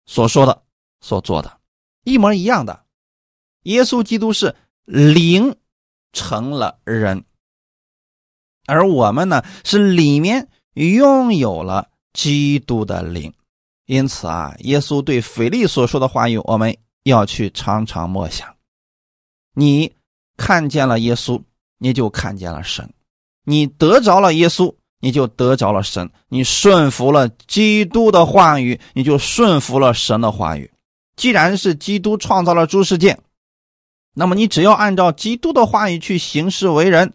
[0.05, 0.63] 所说的、
[1.01, 1.59] 所做的，
[2.03, 2.85] 一模一样的。
[3.63, 4.55] 耶稣基督是
[4.85, 5.55] 灵
[6.13, 7.25] 成了人，
[8.67, 13.33] 而我们呢是里面拥有了基督的灵。
[13.85, 18.55] 因此啊，耶稣对腓力所说的话语，我们要去常常默想。
[19.53, 19.95] 你
[20.37, 21.43] 看见了耶稣，
[21.77, 22.87] 你就看见了神；
[23.43, 24.75] 你得着了耶稣。
[24.99, 30.71] 你就得着了神，你顺服了基督的话语，你就顺服了神的话语。
[31.15, 33.17] 既然是基督创造了诸世界，
[34.13, 37.13] 那么你只要按照基督的话语去行事为人，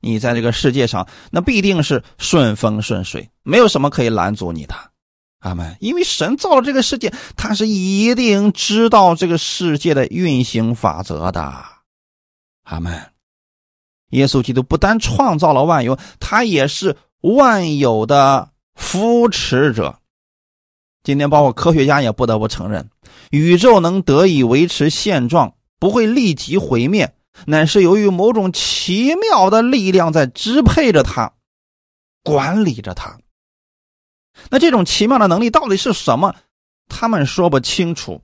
[0.00, 4.74] 你在这个世界上那必定是顺风顺水，没有什么可以拦阻你的。
[5.40, 5.76] 阿门。
[5.80, 11.64] 因为神造了这个世界，他是一定知道这个世界的运行法则的。
[12.64, 13.13] 阿门。
[14.10, 19.98] 耶稣基督不单创造了万有，他也是万有的扶持者。
[21.02, 22.88] 今天，包括科学家也不得不承认，
[23.30, 27.14] 宇宙能得以维持现状，不会立即毁灭，
[27.46, 31.32] 乃是由于某种奇妙的力量在支配着它，
[32.22, 33.18] 管理着它。
[34.48, 36.34] 那这种奇妙的能力到底是什么？
[36.88, 38.20] 他们说不清楚。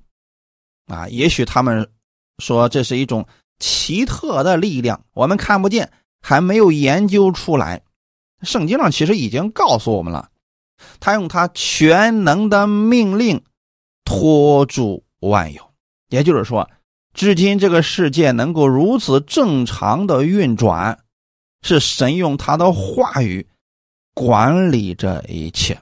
[0.87, 1.89] 啊，也许他们
[2.39, 3.27] 说这是一种。
[3.61, 7.83] 奇特的力量，我们看不见，还没有研究出来。
[8.43, 10.31] 圣经上其实已经告诉我们了，
[10.99, 13.45] 他用他全能的命令
[14.05, 15.71] 托住万有。
[16.09, 16.69] 也就是说，
[17.13, 20.99] 至今这个世界能够如此正常的运转，
[21.63, 23.47] 是神用他的话语
[24.15, 25.79] 管理这一切。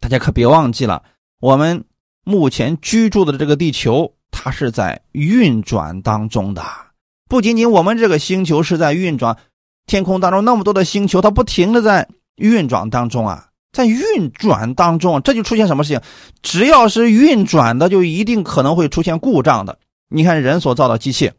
[0.00, 1.04] 大家可别忘记了，
[1.38, 1.84] 我们
[2.24, 4.14] 目前居住的这个地球。
[4.32, 6.64] 它是在运转当中的，
[7.28, 9.36] 不仅仅我们这个星球是在运转，
[9.86, 16.00] 天空当中那么多的星球，它不停的在运转当中啊，在运转当中，这就出现什么事情？
[16.42, 19.78] 只要是运转的，就一定可能会出现故障的。
[20.08, 21.30] 你看人所造的机器，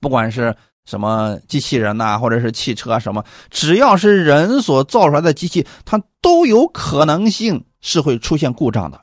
[0.00, 0.56] 不管是
[0.86, 9.00] 什么机器人呐，或者是汽车什么，只要是人所造出来的机器，它都有可能性是会出现故障的。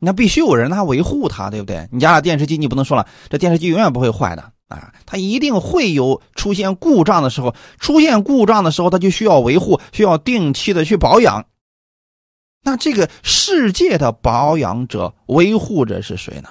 [0.00, 1.88] 那必须有人他维护它，对不对？
[1.90, 7.52] 你家的电视机你不能说了，这电视机永远不会坏的啊，它一定会有出现故障的时候。
[7.80, 11.44] 出现故障的时候，它就需要维护，需要定期的去保养。
[12.62, 16.48] 那这个世界的保养者、维护者是谁呢？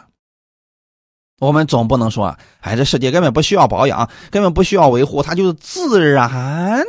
[1.40, 6.30] 我们总不能说，哎，这世界根本不需要保养，根本不需要维护，它就是自然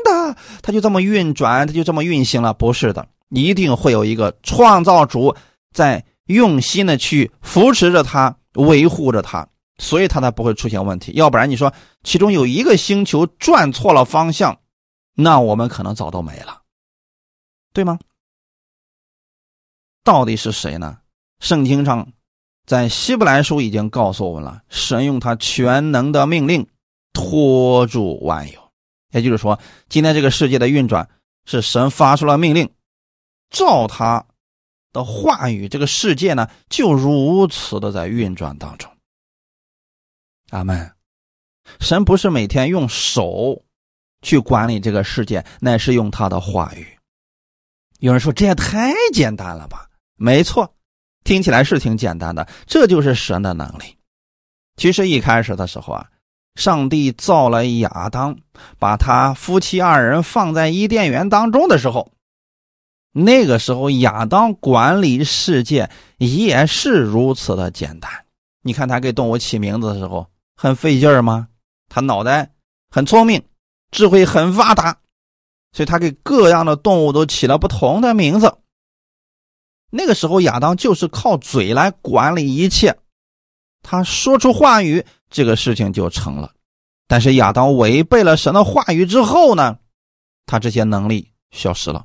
[0.03, 2.53] 的，它就这么运转，它就这么运行了。
[2.53, 5.37] 不是的，一定会有一个创造主
[5.73, 6.05] 在。
[6.29, 9.49] 用心的去扶持着它，维护着它，
[9.79, 11.13] 所以它才不会出现问题。
[11.13, 11.73] 要不然，你说
[12.03, 14.61] 其中有一个星球转错了方向，
[15.15, 16.63] 那我们可能早都没了，
[17.73, 17.99] 对吗？
[20.05, 20.99] 到底是谁呢？
[21.41, 22.13] 圣经上
[22.67, 26.67] 在希伯来书已经告诉我们了，神用他全能的命令
[27.13, 28.73] 托住万有，
[29.13, 29.59] 也就是说，
[29.89, 31.09] 今天这个世界的运转
[31.47, 32.71] 是神发出了命令，
[33.51, 34.27] 照他。
[34.93, 38.91] 的话语，这个世界呢，就如此的在运转当中。
[40.51, 40.91] 阿门。
[41.81, 43.63] 神不是每天用手
[44.23, 46.87] 去管理这个世界，乃是用他的话语。
[47.99, 49.87] 有人说这也太简单了吧？
[50.17, 50.75] 没错，
[51.25, 52.49] 听起来是挺简单的。
[52.67, 53.99] 这就是神的能力。
[54.77, 56.07] 其实一开始的时候啊，
[56.55, 58.39] 上帝造了亚当，
[58.79, 62.11] 把他夫妻二人放在伊甸园当中的时候。
[63.13, 68.11] 那个时候，亚当管理世界也是如此的简单。
[68.63, 71.49] 你看他给动物起名字的时候很费劲儿吗？
[71.89, 72.51] 他脑袋
[72.91, 73.43] 很聪明，
[73.91, 74.99] 智慧很发达，
[75.73, 78.59] 所以他给各样的动物都起了不同的名字。
[79.91, 82.95] 那个时候，亚当就是靠嘴来管理一切，
[83.83, 86.53] 他说出话语，这个事情就成了。
[87.07, 89.79] 但是亚当违背了神的话语之后呢，
[90.45, 92.05] 他这些能力消失了。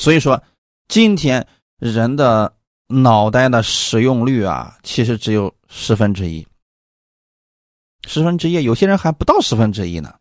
[0.00, 0.42] 所以说，
[0.88, 1.46] 今天
[1.78, 2.50] 人的
[2.86, 6.46] 脑袋的使用率啊，其实只有十分之一，
[8.08, 10.14] 十分之一，有些人还不到十分之一呢。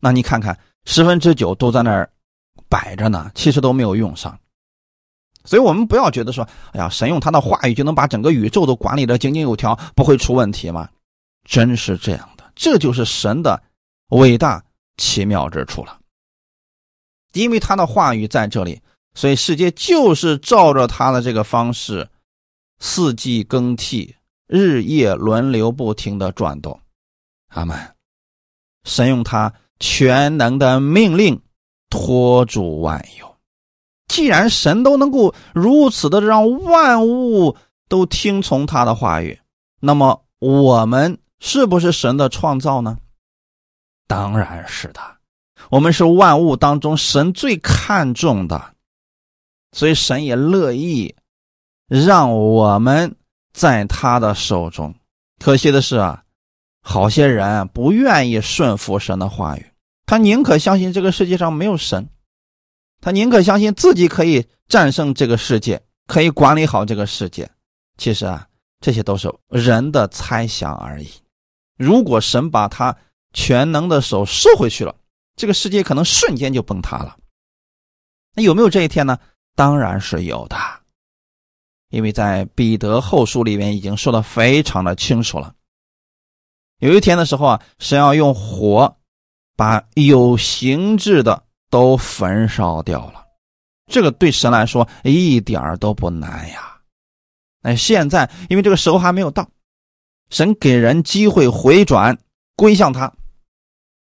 [0.00, 2.12] 那你看看，十分之九都在那儿
[2.68, 4.38] 摆着呢，其实都没有用上。
[5.46, 10.86] 所以我们不要觉得说，哎呀，神用他的话语就能把整个宇宙都管理的井井有条，不会出问题吗？
[11.48, 13.62] 真是这样的，这就是神的
[14.10, 14.62] 伟大
[14.98, 16.00] 奇妙之处了。
[17.32, 18.80] 因为他的话语在这里，
[19.14, 22.08] 所以世界就是照着他的这个方式，
[22.78, 24.14] 四季更替，
[24.46, 26.80] 日夜轮流，不停的转动。
[27.48, 27.78] 阿门。
[28.84, 31.40] 神用他全能的命令
[31.88, 33.36] 托住万有。
[34.08, 37.56] 既然神都能够如此的让万物
[37.88, 39.38] 都听从他的话语，
[39.78, 42.98] 那么我们是不是神的创造呢？
[44.08, 45.00] 当然是的，
[45.70, 48.74] 我们是万物当中神最看重的，
[49.72, 51.14] 所以神也乐意
[51.88, 53.14] 让我们
[53.52, 54.94] 在他的手中。
[55.38, 56.22] 可惜的是啊，
[56.82, 59.66] 好些人不愿意顺服神的话语，
[60.06, 62.08] 他宁可相信这个世界上没有神，
[63.00, 67.50] 他宁可相信自己可以战胜这个世界，可以管理好这个世界。
[67.96, 68.46] 其实啊，
[68.80, 71.08] 这些都是人的猜想而已。
[71.78, 72.94] 如果神把他。
[73.34, 74.94] 全能的手收回去了，
[75.36, 77.16] 这个世界可能瞬间就崩塌了。
[78.34, 79.18] 那有没有这一天呢？
[79.54, 80.56] 当然是有的，
[81.90, 85.54] 因为在彼得后书里面已经说的非常的清楚了。
[86.78, 88.96] 有一天的时候啊，神要用火
[89.56, 93.24] 把有形质的都焚烧掉了，
[93.86, 96.80] 这个对神来说一点都不难呀。
[97.60, 99.46] 那现在因为这个时候还没有到，
[100.30, 102.18] 神给人机会回转
[102.56, 103.12] 归向他。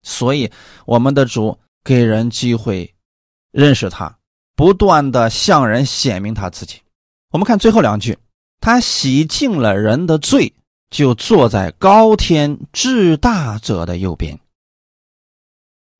[0.03, 0.51] 所以，
[0.85, 2.93] 我们的主给人机会
[3.51, 4.15] 认识他，
[4.55, 6.79] 不断的向人显明他自己。
[7.31, 8.17] 我们看最后两句：
[8.59, 10.53] 他洗净了人的罪，
[10.89, 14.39] 就坐在高天至大者的右边。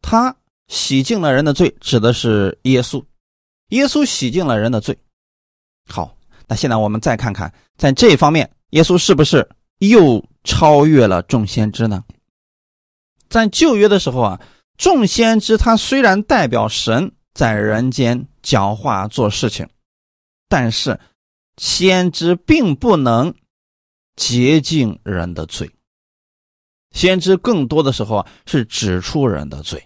[0.01, 0.35] 他
[0.67, 3.03] 洗净了人的罪，指的是耶稣。
[3.69, 4.95] 耶稣洗净了人的罪。
[5.89, 6.15] 好，
[6.47, 9.49] 那现在我们再看看，在这方面，耶稣是不是
[9.79, 12.03] 又超越了众先知呢？
[13.33, 14.41] 在旧约的时候啊，
[14.77, 19.67] 众先知他虽然代表神在人间讲话做事情，
[20.47, 20.99] 但是
[21.57, 23.33] 先知并不能
[24.15, 25.71] 洁净人的罪。
[26.91, 29.83] 先知更多的时候啊是指出人的罪。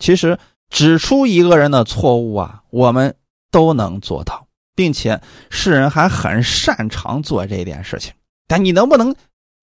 [0.00, 0.36] 其实
[0.68, 3.16] 指出一个人的错误啊，我们
[3.52, 8.12] 都能做到，并且世人还很擅长做这件事情。
[8.48, 9.14] 但你能不能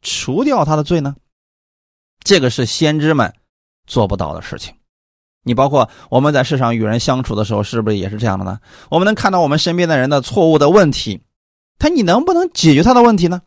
[0.02, 1.18] 除掉他的罪呢？
[2.24, 3.34] 这个是先知们
[3.86, 4.74] 做不到的事情。
[5.46, 8.62] 你包括我们在世上与人相处的时候，是不是也是这样的呢？
[8.90, 11.22] 我们能看到我们身边的人的错误的问题，
[11.78, 13.42] 他你能不能解决他的问题呢？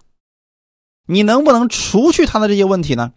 [1.07, 3.15] 你能不能除去他的这些问题呢？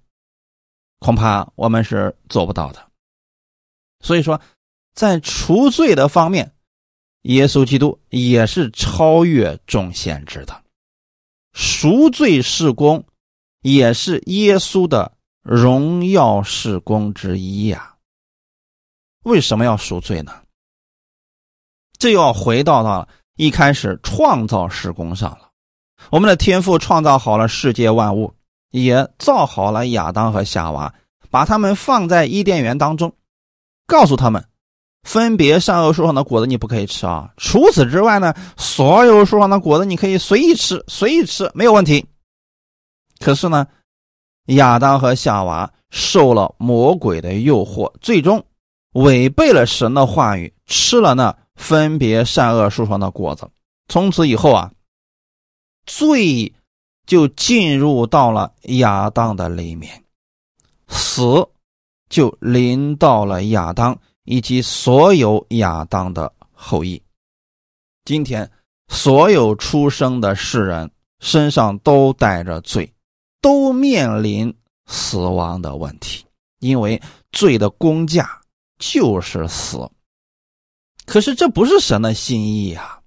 [0.99, 2.87] 恐怕我们是做不到的。
[3.99, 4.39] 所以说，
[4.93, 6.53] 在除罪的方面，
[7.23, 10.63] 耶稣基督也是超越众先知的。
[11.51, 13.03] 赎罪事工
[13.61, 15.18] 也是耶稣的。
[15.49, 17.95] 荣耀事工之一呀，
[19.23, 20.31] 为什么要赎罪呢？
[21.97, 25.49] 这又要回到到一开始创造事工上了。
[26.11, 28.31] 我们的天父创造好了世界万物，
[28.69, 30.93] 也造好了亚当和夏娃，
[31.31, 33.11] 把他们放在伊甸园当中，
[33.87, 34.45] 告诉他们，
[35.01, 37.33] 分别善恶树上的果子你不可以吃啊。
[37.37, 42.05] 除此之外呢，所有树上的果子你可以随意吃，随意吃没有问题。
[43.17, 43.65] 可是呢？
[44.49, 48.43] 亚当和夏娃受了魔鬼的诱惑，最终
[48.93, 53.49] 违背了神的话语，吃了那分别善恶树上的果子。
[53.87, 54.71] 从此以后啊，
[55.85, 56.53] 罪
[57.05, 60.03] 就进入到了亚当的里面，
[60.87, 61.47] 死
[62.09, 67.01] 就临到了亚当以及所有亚当的后裔。
[68.05, 68.49] 今天，
[68.87, 70.89] 所有出生的世人
[71.19, 72.91] 身上都带着罪。
[73.41, 74.53] 都面临
[74.87, 76.25] 死亡的问题，
[76.59, 78.41] 因为罪的工价
[78.77, 79.89] 就是死。
[81.05, 82.99] 可是这不是神的心意啊！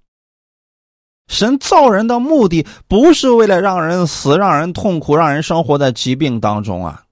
[1.27, 7.05] 神造人的目的不是为了让人死、让人痛苦、让人生活在疾病当中啊！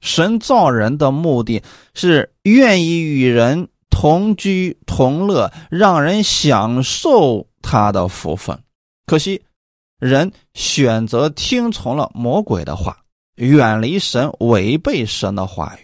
[0.00, 1.62] 神造人的目的
[1.92, 8.58] 是愿意与人同居同乐，让人享受他的福分。
[9.06, 9.42] 可惜。
[10.00, 13.04] 人选择听从了魔鬼的话，
[13.36, 15.80] 远离神，违背神的话语。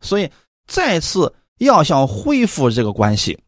[0.00, 0.30] 所以
[0.66, 3.38] 再次要想恢复这个关系，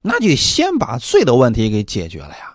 [0.00, 2.54] 那就先把罪的问题给解决了呀。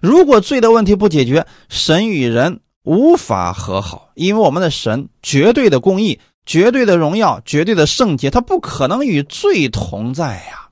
[0.00, 10.70] 如果罪的问题不解决，神与人无法和好，因为我们的神绝对的公义、绝对的荣耀、绝对的圣洁，他不可能与罪同在呀。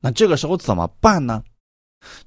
[0.00, 1.42] 那这个时候怎么办呢？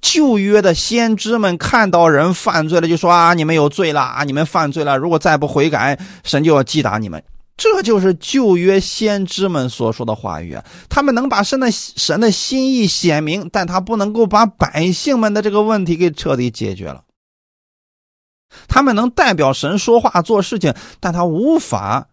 [0.01, 7.23] 旧约的先知们看到人犯罪了，就说啊，你们有罪了啊，你们犯罪了，如果再不悔改，神就要击打你们。
[7.55, 10.55] 这就是旧约先知们所说的话语。
[10.89, 17.03] 他们能把神的神的心意显明，但他不能够把百姓们的这个问题给彻底解决了。
[18.67, 22.09] 他们能代表神说话做事情，但他无法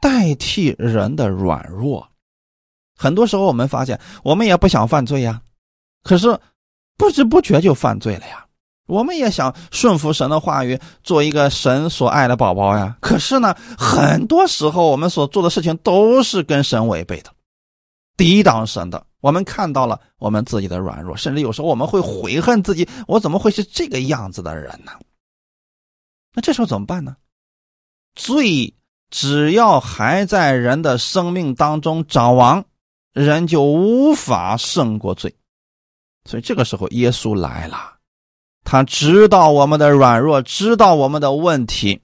[0.00, 2.10] 代替人的软弱。
[2.94, 5.40] 很多时候我们发现，我们也不想犯罪呀，
[6.02, 6.38] 可是
[6.96, 8.44] 不知不觉就犯罪了呀。
[8.86, 12.96] 我们也想顺服神的话语，做一个神所爱的宝宝呀。
[13.00, 17.30] 可是呢，很多时候我们所做的事情都是跟神违背的，
[18.16, 19.06] 抵挡神的。
[19.20, 24.92] 我们看到了我们自己的软弱，甚至有时候我们会悔恨自己：我怎么会是这个样子的人呢？
[26.34, 27.16] 那这时候怎么办呢？
[28.14, 28.74] 罪
[29.08, 32.62] 只要还在人的生命当中掌王，
[33.14, 35.34] 人就无法胜过罪。
[36.24, 37.98] 所以这个时候，耶稣来了。
[38.64, 42.00] 他知道我们的软弱，知道我们的问题，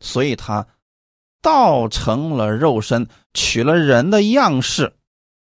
[0.00, 0.66] 所以他
[1.40, 4.94] 道成了肉身，取了人的样式，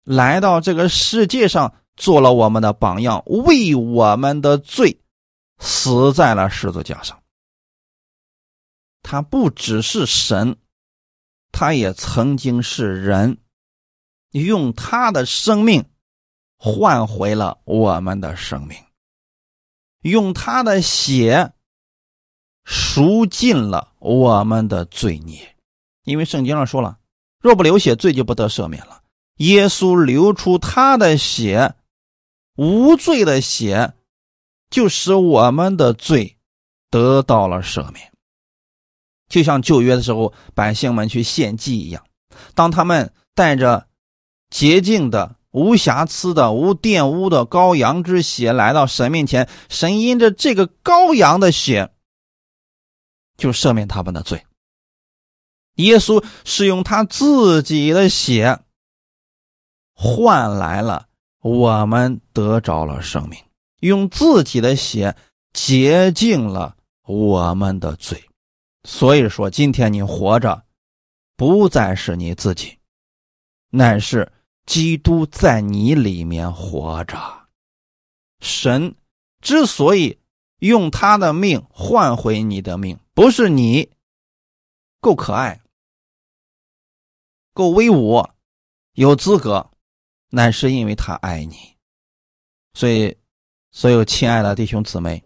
[0.04, 5.00] 来到这个世界上，做了我们的榜样，为我们的罪
[5.60, 7.24] 死在了十字架上。
[9.02, 10.58] 他不只是神，
[11.54, 13.38] 他也曾经是人，
[14.32, 15.86] 用他的生命
[16.66, 18.78] 换回了我们的生命。
[20.04, 21.52] 用他的血
[22.64, 25.58] 赎尽了我们的罪孽，
[26.06, 27.00] 因为圣经上说了，
[27.42, 29.04] 若不流血，罪就不得赦免了。
[29.40, 31.76] 耶稣流出他的血，
[32.56, 33.94] 无罪的血，
[34.70, 36.38] 就使我们的罪
[36.90, 38.10] 得到了赦免。
[39.28, 42.06] 就像旧约的时候，百姓们去献祭一样，
[42.56, 43.90] 当他们带着
[44.50, 45.36] 洁净的。
[45.54, 51.92] 无瑕疵的、无玷污的羔羊之血来到神面前，神因着这个羔羊的血，
[53.38, 54.44] 就赦免他们的罪。
[55.76, 58.60] 耶稣是用他自己的血
[59.94, 61.08] 换来了
[61.42, 63.40] 我们得着了生命，
[63.80, 65.16] 用自己的血
[65.54, 66.76] 洁净了
[67.06, 68.24] 我们的罪。
[68.86, 70.64] 所以说，今天你活着，
[71.38, 72.80] 不再是你自己，
[73.70, 74.32] 乃是。
[74.66, 77.48] 基督在你里面活着，
[78.40, 78.96] 神
[79.42, 80.20] 之所以
[80.60, 83.92] 用他的命换回你的命，不是你
[85.02, 85.62] 够可爱、
[87.54, 88.26] 够威武、
[88.94, 89.72] 有资格，
[90.30, 91.56] 乃是因为他爱你。
[92.74, 93.16] 所以，
[93.72, 95.24] 所有亲爱的弟兄姊妹，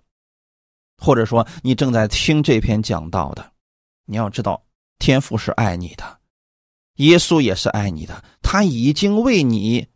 [0.98, 3.54] 或者说你正在听这篇讲道的，
[4.06, 4.66] 你要知道，
[4.98, 6.17] 天父是爱你的。
[6.98, 9.88] 耶稣也是爱你的，他已经为你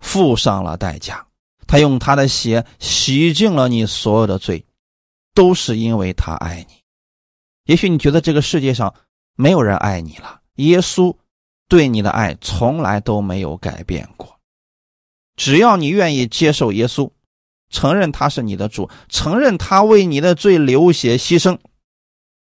[0.00, 1.26] 付上了代价，
[1.66, 4.64] 他用他的血洗净了你所有的罪，
[5.32, 6.74] 都是因为他爱你。
[7.64, 8.92] 也许你觉得这个世界上
[9.34, 11.16] 没有人爱你了，耶稣
[11.68, 14.38] 对你的爱从来都没有改变过。
[15.36, 17.10] 只要你愿意接受耶稣，
[17.70, 21.56] 承认他是你的主，承认他为你的罪流血牺牲，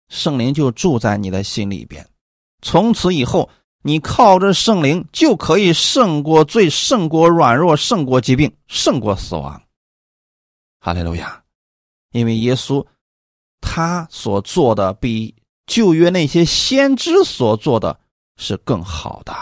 [0.08, 2.08] 圣灵就住在你的心里边，
[2.62, 3.50] 从此以后。
[3.82, 9.60] 你靠着圣灵就可以胜过罪，胜过软弱，胜过疾病，胜过死亡。
[10.80, 11.42] 哈利路亚！
[12.12, 12.84] 因为耶稣
[13.60, 15.34] 他所做的比
[15.66, 17.98] 旧约那些先知所做的
[18.36, 19.34] 是更好的。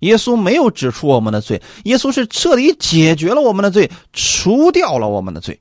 [0.00, 5.58] 耶稣没有指出我们的罪，耶稣是彻底解决了我们的罪，除掉了我们的罪。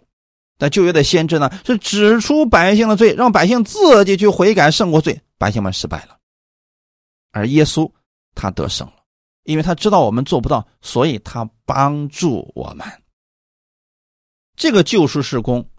[0.60, 5.20] 但旧约的先知呢，是指出百姓的罪，让百姓自己去悔改，胜过罪。
[5.38, 6.17] 百姓们失败了。
[7.38, 7.90] 而耶稣
[8.34, 8.94] 他得胜了，
[9.44, 12.86] 因为他知道我们做不到，所以他帮助我们。
[14.56, 15.70] 这个救赎事工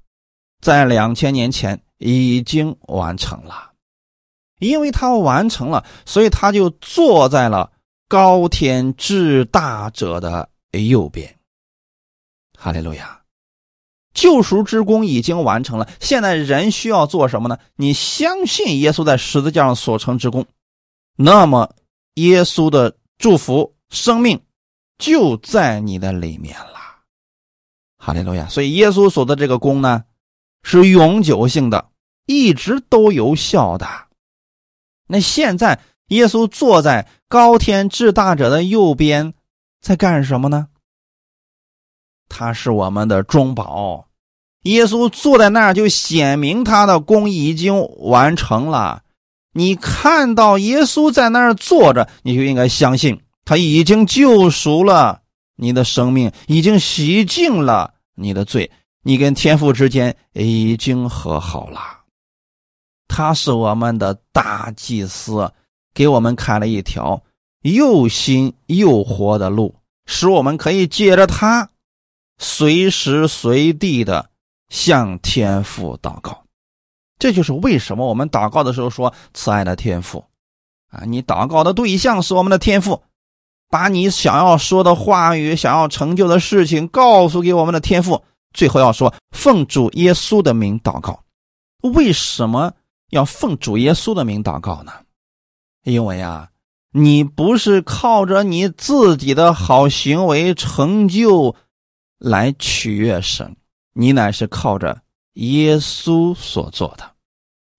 [0.60, 3.72] 在两千年前已经完成了，
[4.60, 7.72] 因为他完成了，所以他就坐在了
[8.06, 11.36] 高天至大者的右边。
[12.56, 13.20] 哈利路亚！
[14.14, 17.58] 救赎之功已经完成了，现在人需要做什么呢？
[17.76, 20.44] 你相信耶稣在十字架上所成之功。
[21.20, 21.74] 那么，
[22.14, 24.40] 耶稣的祝福生命
[24.98, 26.78] 就在你的里面了，
[27.98, 28.46] 哈利路亚！
[28.48, 30.04] 所以耶稣所的这个功呢，
[30.62, 31.90] 是永久性的，
[32.26, 33.88] 一直都有效的。
[35.08, 39.34] 那现在耶稣坐在高天至大者的右边，
[39.80, 40.68] 在干什么呢？
[42.28, 44.06] 他是我们的中保，
[44.62, 49.02] 耶稣坐在那儿，就显明他的功已经完成了。
[49.52, 55.22] 你看到耶稣在那儿坐着，你就应该相信他已经救赎了
[55.56, 58.70] 你的生命，已经洗净了你的罪，
[59.02, 61.80] 你跟天父之间已经和好了。
[63.08, 65.50] 他是我们的大祭司，
[65.94, 67.20] 给我们开了一条
[67.62, 69.74] 又新又活的路，
[70.06, 71.70] 使我们可以借着他，
[72.38, 74.30] 随时随地的
[74.68, 76.44] 向天父祷告。
[77.18, 80.24] 这就是为什么我们祷告的时候说“慈爱的天赋”，
[80.90, 83.02] 啊，你祷告的对象是我们的天赋，
[83.68, 88.22] 把你想要说的话语、想要成就的事情告诉给我们的天父。
[88.54, 91.22] 最后要说奉主耶稣的名祷告。
[91.82, 92.72] 为什么
[93.10, 94.92] 要奉主耶稣的名祷告呢？
[95.84, 96.48] 因为啊，
[96.92, 101.54] 你不是靠着你自己的好行为成就
[102.18, 103.56] 来取悦神，
[103.92, 105.02] 你乃是靠着
[105.38, 107.10] 耶稣所做的。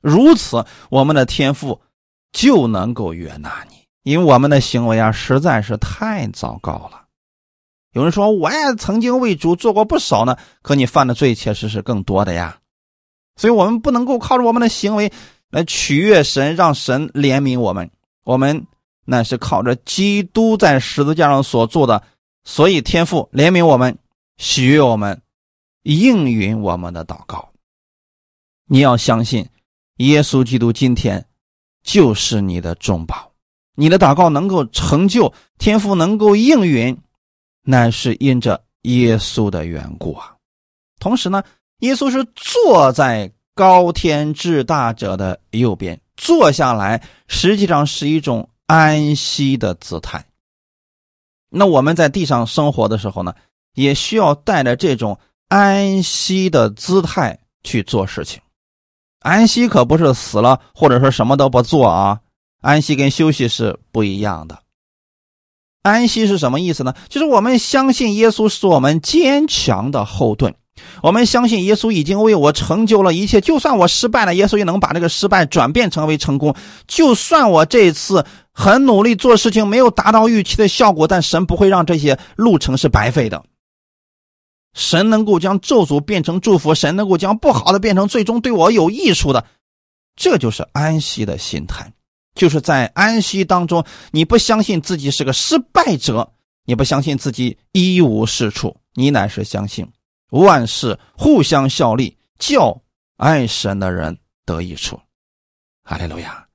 [0.01, 1.81] 如此，我们的天父
[2.31, 7.05] 就能够悦纳你，因为我们的行为啊实在是太糟糕了。
[7.93, 12.59] 有人说，我也曾经为主做过不少呢，可你犯的罪确实是更多的呀。
[13.35, 15.11] 所以，我们不能够靠着我们的行为
[15.49, 17.89] 来取悦神，让神怜悯我们。
[18.23, 18.67] 我们
[19.05, 22.03] 那是靠着基督在十字架上所做的，
[22.43, 23.97] 所以天父怜悯我们，
[24.37, 25.21] 喜悦我们，
[25.83, 27.48] 应允我们的祷告。
[28.71, 29.49] 你要相信。
[29.97, 31.25] 耶稣基督今天
[31.83, 33.33] 就是你的重宝，
[33.75, 36.97] 你的祷告能够成就，天赋能够应允，
[37.63, 40.35] 乃是因着耶稣的缘故啊。
[40.99, 41.43] 同时呢，
[41.79, 50.23] 耶稣是坐在高天至大者的右边，坐下来实际上是一种安息的姿态。
[51.49, 53.33] 那我们在地上生活的时候呢，
[53.73, 58.39] 也需要带着这种安息的姿态去做事情。
[59.19, 62.19] 安息可不是死了，或者说什么都不做啊。
[62.61, 64.59] 安息跟休息是不一样的。
[65.81, 66.93] 安息是什么意思呢？
[67.07, 70.53] 就是我们相信耶稣是我们坚强的后盾，
[71.01, 73.39] 我们相信耶稣已经为我成就了一切。
[73.39, 76.53] 就算我失败了，耶稣也能把这个失败转变成为成功。
[76.85, 83.43] 就算我这一次很努力做事情，没有达到预期的效果，但神不会让这些路程是白费的。
[84.73, 89.45] 神能够将咒诅变成祝福，神能够将不好的变成最终对我有益处的，
[90.15, 91.91] 这就是安息的心态。
[92.35, 96.31] 就是在安息当中，你不相信自己是个失败者，
[96.65, 99.85] 你不相信自己一无是处，你乃是相信
[100.29, 102.79] 万事互相效力，叫
[103.17, 104.97] 爱神的人得益处。
[105.83, 106.47] 哈利路亚！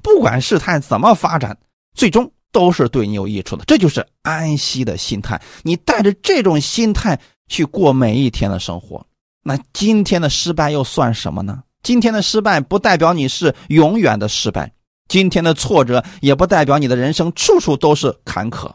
[0.00, 1.58] 不管事态怎么发展，
[1.94, 3.64] 最终都是对你有益处的。
[3.66, 5.42] 这就是安息的心态。
[5.62, 7.20] 你带着这种心态。
[7.48, 9.04] 去过每一天的生活，
[9.42, 11.62] 那今天的失败又算什么呢？
[11.82, 14.70] 今天的失败不代表你是永远的失败，
[15.08, 18.70] 今天的挫折也不代表你的人生处处都是坎坷。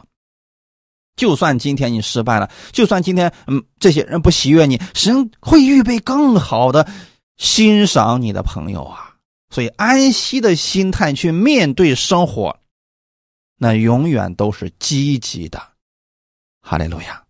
[1.16, 6.88] 就算今天你失败了，就算今天嗯这些人不喜悦你，神会预备更好的
[7.36, 9.14] 欣赏你的朋友啊。
[9.50, 12.58] 所以安息的心态去面对生活，
[13.56, 15.62] 那永远都是积极的。
[16.60, 17.23] 哈利路亚。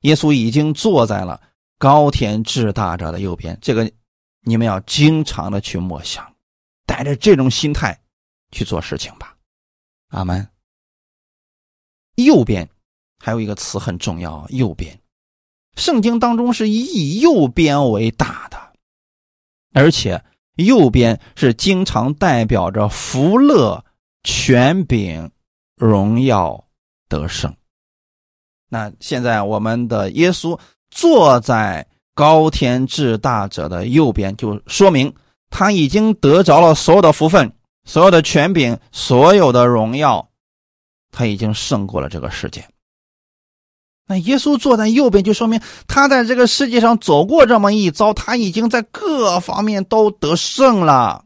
[0.00, 1.40] 耶稣已经坐在了
[1.78, 3.90] 高天至大者的右边，这个
[4.42, 6.34] 你们要经常的去默想，
[6.86, 7.98] 带着这种心态
[8.50, 9.36] 去做事情吧。
[10.08, 10.48] 阿门。
[12.14, 12.68] 右边
[13.18, 15.00] 还有一个词很重要，右边，
[15.76, 18.72] 圣经当中是以右边为大的，
[19.72, 20.24] 而且
[20.54, 23.84] 右边是经常代表着福乐、
[24.24, 25.30] 权柄、
[25.76, 26.68] 荣耀、
[27.08, 27.54] 得胜。
[28.68, 30.58] 那现在我们的耶稣
[30.90, 35.14] 坐在高天至大者的右边，就说明
[35.48, 37.52] 他已经得着了所有的福分、
[37.84, 40.28] 所有的权柄、所有的荣耀，
[41.10, 42.68] 他已经胜过了这个世界。
[44.06, 51.24] 那耶稣坐在右边，就说明他在这个世界上走过这么一遭，他已经在各方面都得胜了。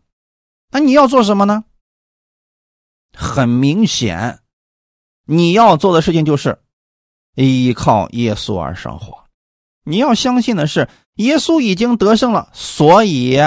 [0.70, 1.64] 那你要做什么呢？
[3.14, 4.40] 很明显，
[5.26, 6.58] 你要做的事情就是。
[7.34, 9.24] 依靠耶稣而生活，
[9.84, 13.38] 你要相信的是，耶稣已经得胜了，所以，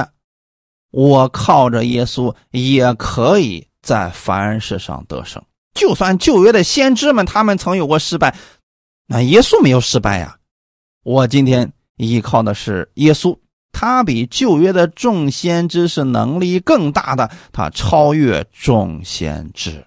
[0.92, 5.44] 我靠着耶稣也可以在凡事上得胜。
[5.74, 8.36] 就算旧约的先知们他们曾有过失败，
[9.06, 10.38] 那耶稣没有失败呀。
[11.04, 13.38] 我今天依靠的是耶稣，
[13.72, 19.86] 他比旧约的众先知是能力更大的，他超越众先知。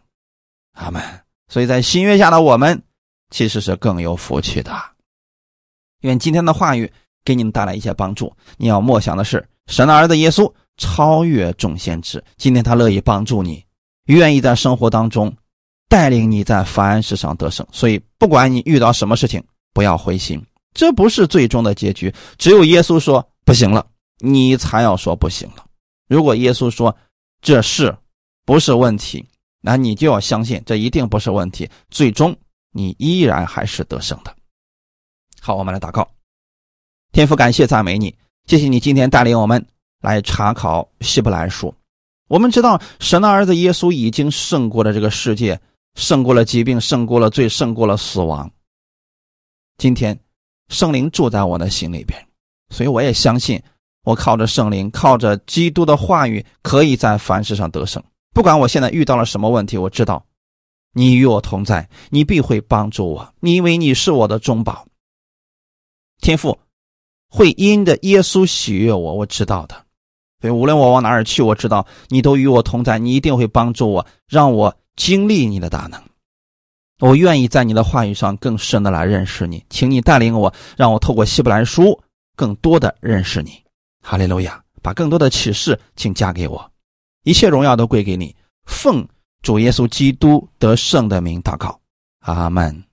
[0.75, 1.03] 阿门。
[1.49, 2.81] 所以在新约下的我们。
[3.31, 4.73] 其实是更有福气的。
[6.03, 6.91] 愿今天的话语
[7.25, 8.33] 给你们带来一些帮助。
[8.57, 12.23] 你要默想的是，神的儿子耶稣超越众先知。
[12.37, 13.65] 今天他乐意帮助你，
[14.05, 15.35] 愿意在生活当中
[15.89, 17.67] 带领你在凡事上得胜。
[17.73, 19.43] 所以，不管你遇到什么事情，
[19.75, 20.41] 不要灰心，
[20.73, 22.15] 这不是最终的结局。
[22.39, 23.85] 只有耶稣说不行了，
[24.21, 25.67] 你才要说不行了。
[26.09, 26.97] 如果耶稣说
[27.43, 27.95] 这是
[28.47, 29.27] 不是问题，
[29.61, 31.69] 那你就要相信这一定不是问题。
[31.91, 32.35] 最终。
[32.79, 34.33] 你依然还是得胜的。
[35.41, 36.09] 好，我们来祷告。
[37.11, 38.15] 天父，感谢赞美你，
[38.47, 39.67] 谢谢你今天带领我们
[40.01, 41.75] 来查考希伯来书。
[42.29, 45.61] 我们知道神的儿子耶稣已经胜过了这个世界，
[45.97, 48.49] 胜过了疾病，胜过了罪，胜过了死亡。
[49.79, 50.17] 今天，
[50.69, 52.29] 圣灵住在我的心里边，
[52.71, 53.61] 所以我也相信，
[54.05, 58.01] 我靠着圣灵，靠着基督的话语，可以在凡事上得胜。
[58.33, 60.25] 不管我现在遇到了什么问题，我知道
[60.93, 64.87] 你与我同在，你必会帮助我，你因为你是我的中保。
[66.21, 66.59] 天父
[67.29, 69.85] 会因着耶稣喜悦我，我知道的。
[70.41, 76.03] 所以无论我往哪儿去，我知道你都与我同在，你一定会帮助我，让我经历你的大能。
[77.01, 82.01] 我愿意在你的话语上更深的来认识你，请你带领我，让我透过希伯来书
[82.37, 83.63] 更多的认识你。
[84.03, 84.63] 哈利路亚！
[84.81, 86.71] 把更多的启示请加给我，
[87.25, 88.35] 一切荣耀都归给你。
[88.65, 89.07] 奉
[89.43, 91.81] 主耶稣基督得胜的名祷告，
[92.21, 92.88] 阿门。